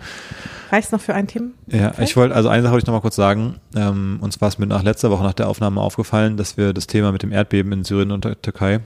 [0.72, 1.50] Reicht noch für ein Thema?
[1.68, 3.56] Ja, ich wollte, also eine Sache wollte ich noch mal kurz sagen.
[3.76, 6.88] Ähm, uns war es mir nach letzter Woche nach der Aufnahme aufgefallen, dass wir das
[6.88, 8.82] Thema mit dem Erdbeben in Syrien und der Türkei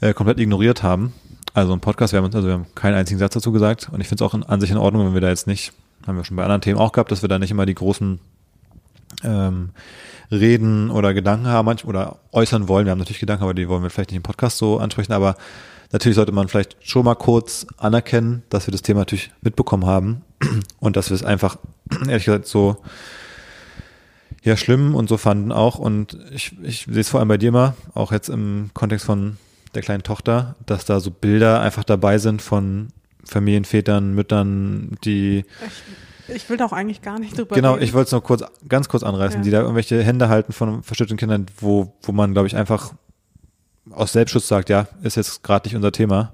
[0.00, 1.12] äh, komplett ignoriert haben.
[1.56, 4.02] Also im Podcast, wir haben, uns, also wir haben keinen einzigen Satz dazu gesagt und
[4.02, 5.72] ich finde es auch in, an sich in Ordnung, wenn wir da jetzt nicht,
[6.06, 8.20] haben wir schon bei anderen Themen auch gehabt, dass wir da nicht immer die großen
[9.24, 9.70] ähm,
[10.30, 12.84] Reden oder Gedanken haben manch, oder äußern wollen.
[12.84, 15.34] Wir haben natürlich Gedanken, aber die wollen wir vielleicht nicht im Podcast so ansprechen, aber
[15.92, 20.24] natürlich sollte man vielleicht schon mal kurz anerkennen, dass wir das Thema natürlich mitbekommen haben
[20.78, 21.56] und dass wir es einfach,
[22.06, 22.76] ehrlich gesagt, so
[24.42, 25.78] ja schlimm und so fanden auch.
[25.78, 29.38] Und ich, ich sehe es vor allem bei dir mal, auch jetzt im Kontext von
[29.76, 32.88] der kleinen Tochter, dass da so Bilder einfach dabei sind von
[33.24, 35.44] Familienvätern, Müttern, die
[36.28, 37.84] Ich, ich will da auch eigentlich gar nicht drüber Genau, reden.
[37.84, 39.44] ich wollte es noch kurz, ganz kurz anreißen, Ja.
[39.44, 42.92] die da irgendwelche Hände halten von verschütteten Kindern, wo, wo man, glaube ich, einfach
[43.90, 46.32] aus Selbstschutz sagt, ja, ist jetzt gerade nicht unser Thema,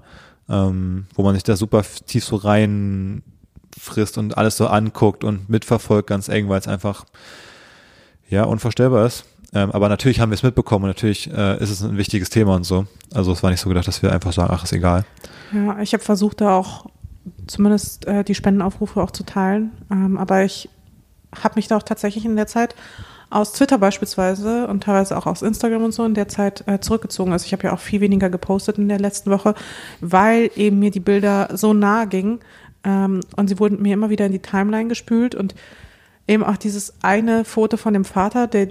[0.49, 3.23] ähm, wo man sich da super tief so rein
[3.79, 7.05] frisst und alles so anguckt und mitverfolgt ganz eng, weil es einfach
[8.29, 9.25] ja unvorstellbar ist.
[9.53, 12.55] Ähm, aber natürlich haben wir es mitbekommen und natürlich äh, ist es ein wichtiges Thema
[12.55, 12.85] und so.
[13.13, 15.05] Also es war nicht so gedacht, dass wir einfach sagen, ach, ist egal.
[15.51, 16.87] Ja, ich habe versucht, da auch
[17.47, 19.71] zumindest äh, die Spendenaufrufe auch zu teilen.
[19.91, 20.69] Ähm, aber ich
[21.35, 22.75] habe mich da auch tatsächlich in der Zeit
[23.29, 27.31] aus Twitter beispielsweise und teilweise auch aus Instagram und so in der Zeit äh, zurückgezogen.
[27.31, 29.55] Also ich habe ja auch viel weniger gepostet in der letzten Woche,
[30.01, 32.39] weil eben mir die Bilder so nahe gingen
[32.83, 35.55] ähm, und sie wurden mir immer wieder in die Timeline gespült und
[36.27, 38.67] eben auch dieses eine Foto von dem Vater, der,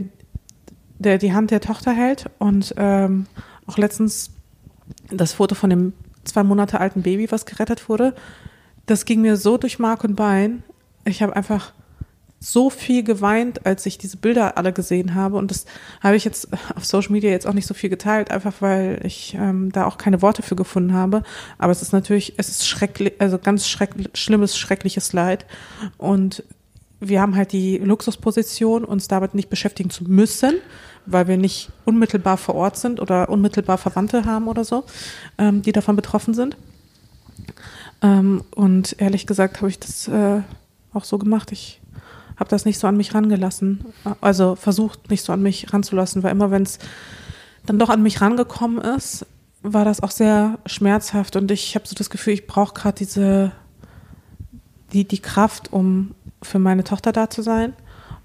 [1.02, 3.26] der die Hand der Tochter hält und ähm,
[3.66, 4.30] auch letztens
[5.10, 5.92] das Foto von dem
[6.24, 8.14] zwei Monate alten Baby, was gerettet wurde,
[8.86, 10.62] das ging mir so durch Mark und Bein.
[11.04, 11.72] Ich habe einfach
[12.42, 15.36] so viel geweint, als ich diese Bilder alle gesehen habe.
[15.36, 15.64] Und das
[16.00, 19.36] habe ich jetzt auf Social Media jetzt auch nicht so viel geteilt, einfach weil ich
[19.38, 21.22] ähm, da auch keine Worte für gefunden habe.
[21.58, 25.46] Aber es ist natürlich, es ist schrecklich, also ganz schrecklich, schlimmes, schreckliches Leid.
[25.98, 26.42] Und
[26.98, 30.54] wir haben halt die Luxusposition, uns damit nicht beschäftigen zu müssen,
[31.06, 34.84] weil wir nicht unmittelbar vor Ort sind oder unmittelbar Verwandte haben oder so,
[35.38, 36.56] ähm, die davon betroffen sind.
[38.02, 40.42] Ähm, und ehrlich gesagt habe ich das äh,
[40.92, 41.52] auch so gemacht.
[41.52, 41.80] Ich
[42.36, 43.84] habe das nicht so an mich rangelassen,
[44.20, 46.78] also versucht nicht so an mich ranzulassen, weil immer wenn es
[47.66, 49.26] dann doch an mich rangekommen ist,
[49.62, 53.52] war das auch sehr schmerzhaft und ich habe so das Gefühl, ich brauche gerade diese
[54.92, 57.74] die die Kraft, um für meine Tochter da zu sein.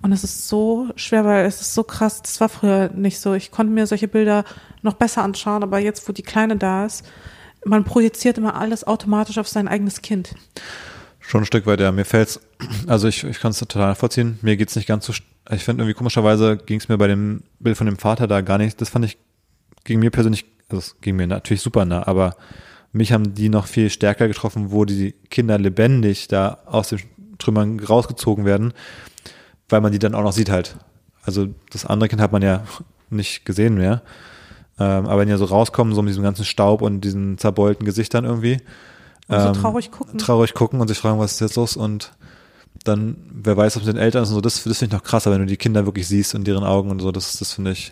[0.01, 2.21] Und es ist so schwer, weil es ist so krass.
[2.21, 3.33] Das war früher nicht so.
[3.33, 4.43] Ich konnte mir solche Bilder
[4.81, 7.05] noch besser anschauen, aber jetzt, wo die Kleine da ist,
[7.65, 10.35] man projiziert immer alles automatisch auf sein eigenes Kind.
[11.19, 11.91] Schon ein Stück weit, ja.
[11.91, 12.39] Mir fällt's,
[12.87, 14.39] also ich, ich kann es total nachvollziehen.
[14.41, 15.13] Mir geht's nicht ganz so,
[15.51, 18.57] ich finde irgendwie komischerweise ging es mir bei dem Bild von dem Vater da gar
[18.57, 19.17] nicht, das fand ich,
[19.83, 22.35] ging mir persönlich, also es ging mir natürlich super nah, aber
[22.91, 26.99] mich haben die noch viel stärker getroffen, wo die Kinder lebendig da aus den
[27.37, 28.73] Trümmern rausgezogen werden,
[29.69, 30.77] weil man die dann auch noch sieht halt.
[31.23, 32.63] Also das andere Kind hat man ja
[33.09, 34.01] nicht gesehen mehr.
[34.79, 37.85] Ähm, aber wenn die ja so rauskommen, so mit diesem ganzen Staub und diesen zerbeulten
[37.85, 38.59] Gesichtern irgendwie,
[39.27, 40.19] Und so ähm, traurig gucken.
[40.19, 42.13] traurig gucken und sich fragen, was ist jetzt los und
[42.83, 45.01] dann, wer weiß, ob es mit den Eltern ist und so, das, das finde ich
[45.01, 47.53] noch krasser, wenn du die Kinder wirklich siehst und deren Augen und so, das, das
[47.53, 47.91] finde ich,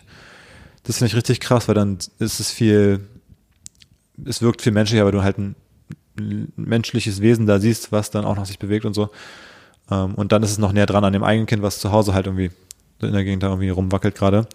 [0.84, 3.00] das finde ich richtig krass, weil dann ist es viel,
[4.24, 5.56] es wirkt viel menschlicher, weil du halt ein
[6.56, 9.10] menschliches Wesen da siehst, was dann auch noch sich bewegt und so.
[9.90, 12.14] Ähm, und dann ist es noch näher dran an dem eigenen Kind, was zu Hause
[12.14, 12.50] halt irgendwie
[13.00, 14.46] in der Gegend da irgendwie rumwackelt gerade.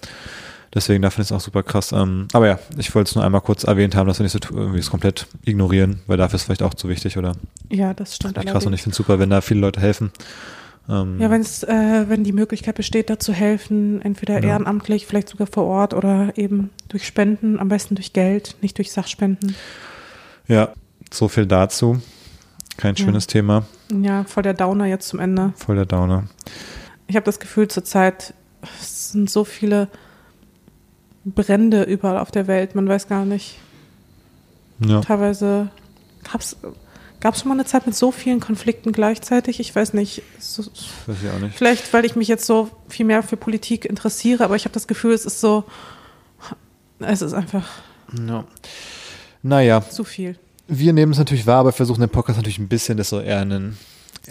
[0.74, 1.92] Deswegen, da finde ich es auch super krass.
[1.92, 4.40] Ähm, aber ja, ich wollte es nur einmal kurz erwähnt haben, dass wir nicht so
[4.56, 7.34] irgendwie es komplett ignorieren, weil dafür ist es vielleicht auch zu wichtig oder
[7.70, 8.38] Ja, das stimmt.
[8.38, 10.12] echt krass und ich finde es super, wenn da viele Leute helfen.
[10.90, 14.50] Ähm, Ja, wenn es, äh, wenn die Möglichkeit besteht, da zu helfen, entweder Ja.
[14.52, 18.92] ehrenamtlich, vielleicht sogar vor Ort oder eben durch Spenden, am besten durch Geld, nicht durch
[18.94, 19.56] Sachspenden.
[20.48, 20.70] ja,
[21.14, 22.02] so viel dazu.
[22.78, 23.04] Kein Ja.
[23.06, 25.54] schönes Thema, Ja, voll der Downer jetzt zum Ende.
[25.58, 26.24] voll der Downer.
[27.08, 28.34] Ich habe das Gefühl, zurzeit
[28.80, 29.88] es sind so viele
[31.26, 32.74] Brände überall auf der Welt.
[32.76, 33.58] Man weiß gar nicht.
[34.80, 35.02] Ja.
[35.02, 35.70] Teilweise
[36.32, 36.56] gab's,
[37.20, 39.60] Gab es schon mal eine Zeit mit so vielen Konflikten gleichzeitig?
[39.60, 40.24] Ich weiß nicht.
[40.40, 40.64] So,
[41.06, 41.56] Weiß ich auch nicht.
[41.56, 44.88] vielleicht, weil ich mich jetzt so viel mehr für Politik interessiere, aber ich habe das
[44.88, 45.64] Gefühl, es ist so,
[47.00, 47.68] es ist einfach
[48.28, 48.44] Ja.
[49.44, 50.36] Naja, zu viel.
[50.72, 53.40] Wir nehmen es natürlich wahr, aber versuchen den Podcast natürlich ein bisschen, das soll eher
[53.40, 53.78] ein,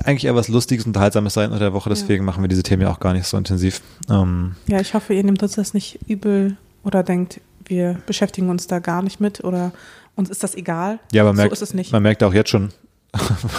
[0.04, 2.90] eigentlich eher was Lustiges, Unterhaltsames sein unter der Woche, deswegen machen wir diese Themen ja
[2.90, 3.80] auch gar nicht so intensiv.
[4.08, 8.66] Ähm, Ja, ich hoffe, ihr nehmt uns das nicht übel oder denkt, wir beschäftigen uns
[8.66, 9.72] da gar nicht mit oder
[10.16, 10.98] uns ist das egal.
[11.12, 11.92] ja, aber so merkt, ist es nicht.
[11.92, 12.70] man merkt auch jetzt schon,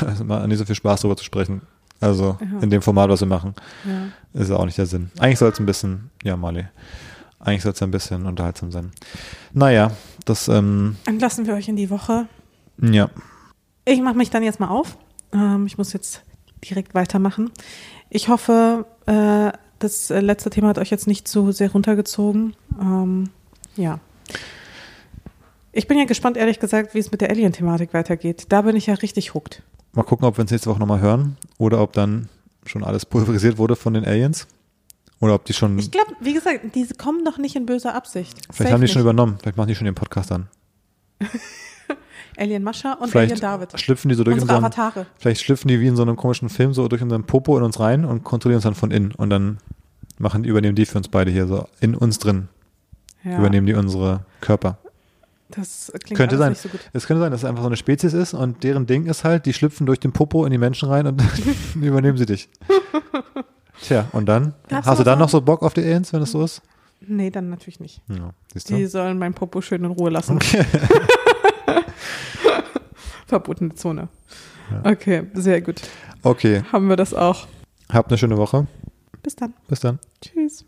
[0.02, 1.62] also mal nicht so viel Spaß darüber zu sprechen.
[2.00, 2.60] Also Ja.
[2.62, 3.54] in dem Format, was wir machen,
[3.88, 4.40] Ja.
[4.42, 5.12] ist ja auch nicht der Sinn.
[5.20, 6.66] Eigentlich soll es ein bisschen, ja, Mali,
[7.40, 8.92] eigentlich soll es ein bisschen unterhaltsam sein.
[9.54, 9.92] Naja,
[10.26, 12.26] das, ähm, Entlassen wir euch in die Woche.
[12.80, 13.10] Ja,
[13.86, 14.98] Ich mache mich dann jetzt mal auf.
[15.34, 16.22] Ähm, ich muss jetzt
[16.64, 17.52] direkt weitermachen.
[18.10, 22.56] Ich hoffe, äh, das äh, letzte Thema hat euch jetzt nicht so sehr runtergezogen.
[22.80, 23.30] Ähm,
[23.76, 24.00] ja.
[25.72, 28.46] Ich bin ja gespannt, ehrlich gesagt, wie es mit der Alien-Thematik weitergeht.
[28.50, 29.64] Da bin ich ja richtig hooked.
[29.94, 32.28] mal gucken, ob wir uns nächste Woche nochmal hören oder ob dann
[32.66, 34.48] schon alles pulverisiert wurde von den Aliens.
[35.20, 38.38] Oder ob die schon, Ich glaube, wie gesagt, diese kommen doch nicht in böser Absicht.
[38.46, 39.04] vielleicht Safe haben die schon nicht.
[39.04, 40.48] übernommen, vielleicht machen die schon den Podcast an.
[42.38, 43.80] Alien Mascha und Vielleicht Alien David.
[43.80, 45.06] schlüpfen die so durch Unsere unseren, Avatare.
[45.18, 47.80] vielleicht schlüpfen die wie in so einem komischen Film so durch unseren Popo in uns
[47.80, 49.58] rein und kontrollieren uns dann von innen und dann
[50.18, 52.48] machen, übernehmen die für uns beide hier so in uns drin,
[53.24, 54.78] Ja, übernehmen die unsere Körper.
[55.50, 56.52] das klingt Könnte sein.
[56.52, 56.80] nicht so gut.
[56.94, 59.46] Es könnte sein, dass es einfach so eine Spezies ist und deren Ding ist halt,
[59.46, 61.22] die schlüpfen durch den Popo in die Menschen rein und
[61.76, 62.50] übernehmen sie dich.
[63.82, 64.54] Tja, und dann?
[64.68, 66.62] Darfst hast du dann noch so Bock auf die Aliens, wenn das so ist?
[67.04, 68.00] Nee, dann natürlich nicht.
[68.10, 68.30] Ja,
[68.70, 70.38] Die sollen mein Popo schön in Ruhe lassen.
[73.32, 74.10] Verbotene Zone.
[74.84, 75.82] Okay, sehr gut.
[76.22, 77.48] Okay, Haben wir das auch.
[77.90, 78.68] habt eine schöne Woche.
[79.24, 79.54] Bis dann.
[79.70, 80.00] Bis dann.
[80.22, 80.66] Tschüss.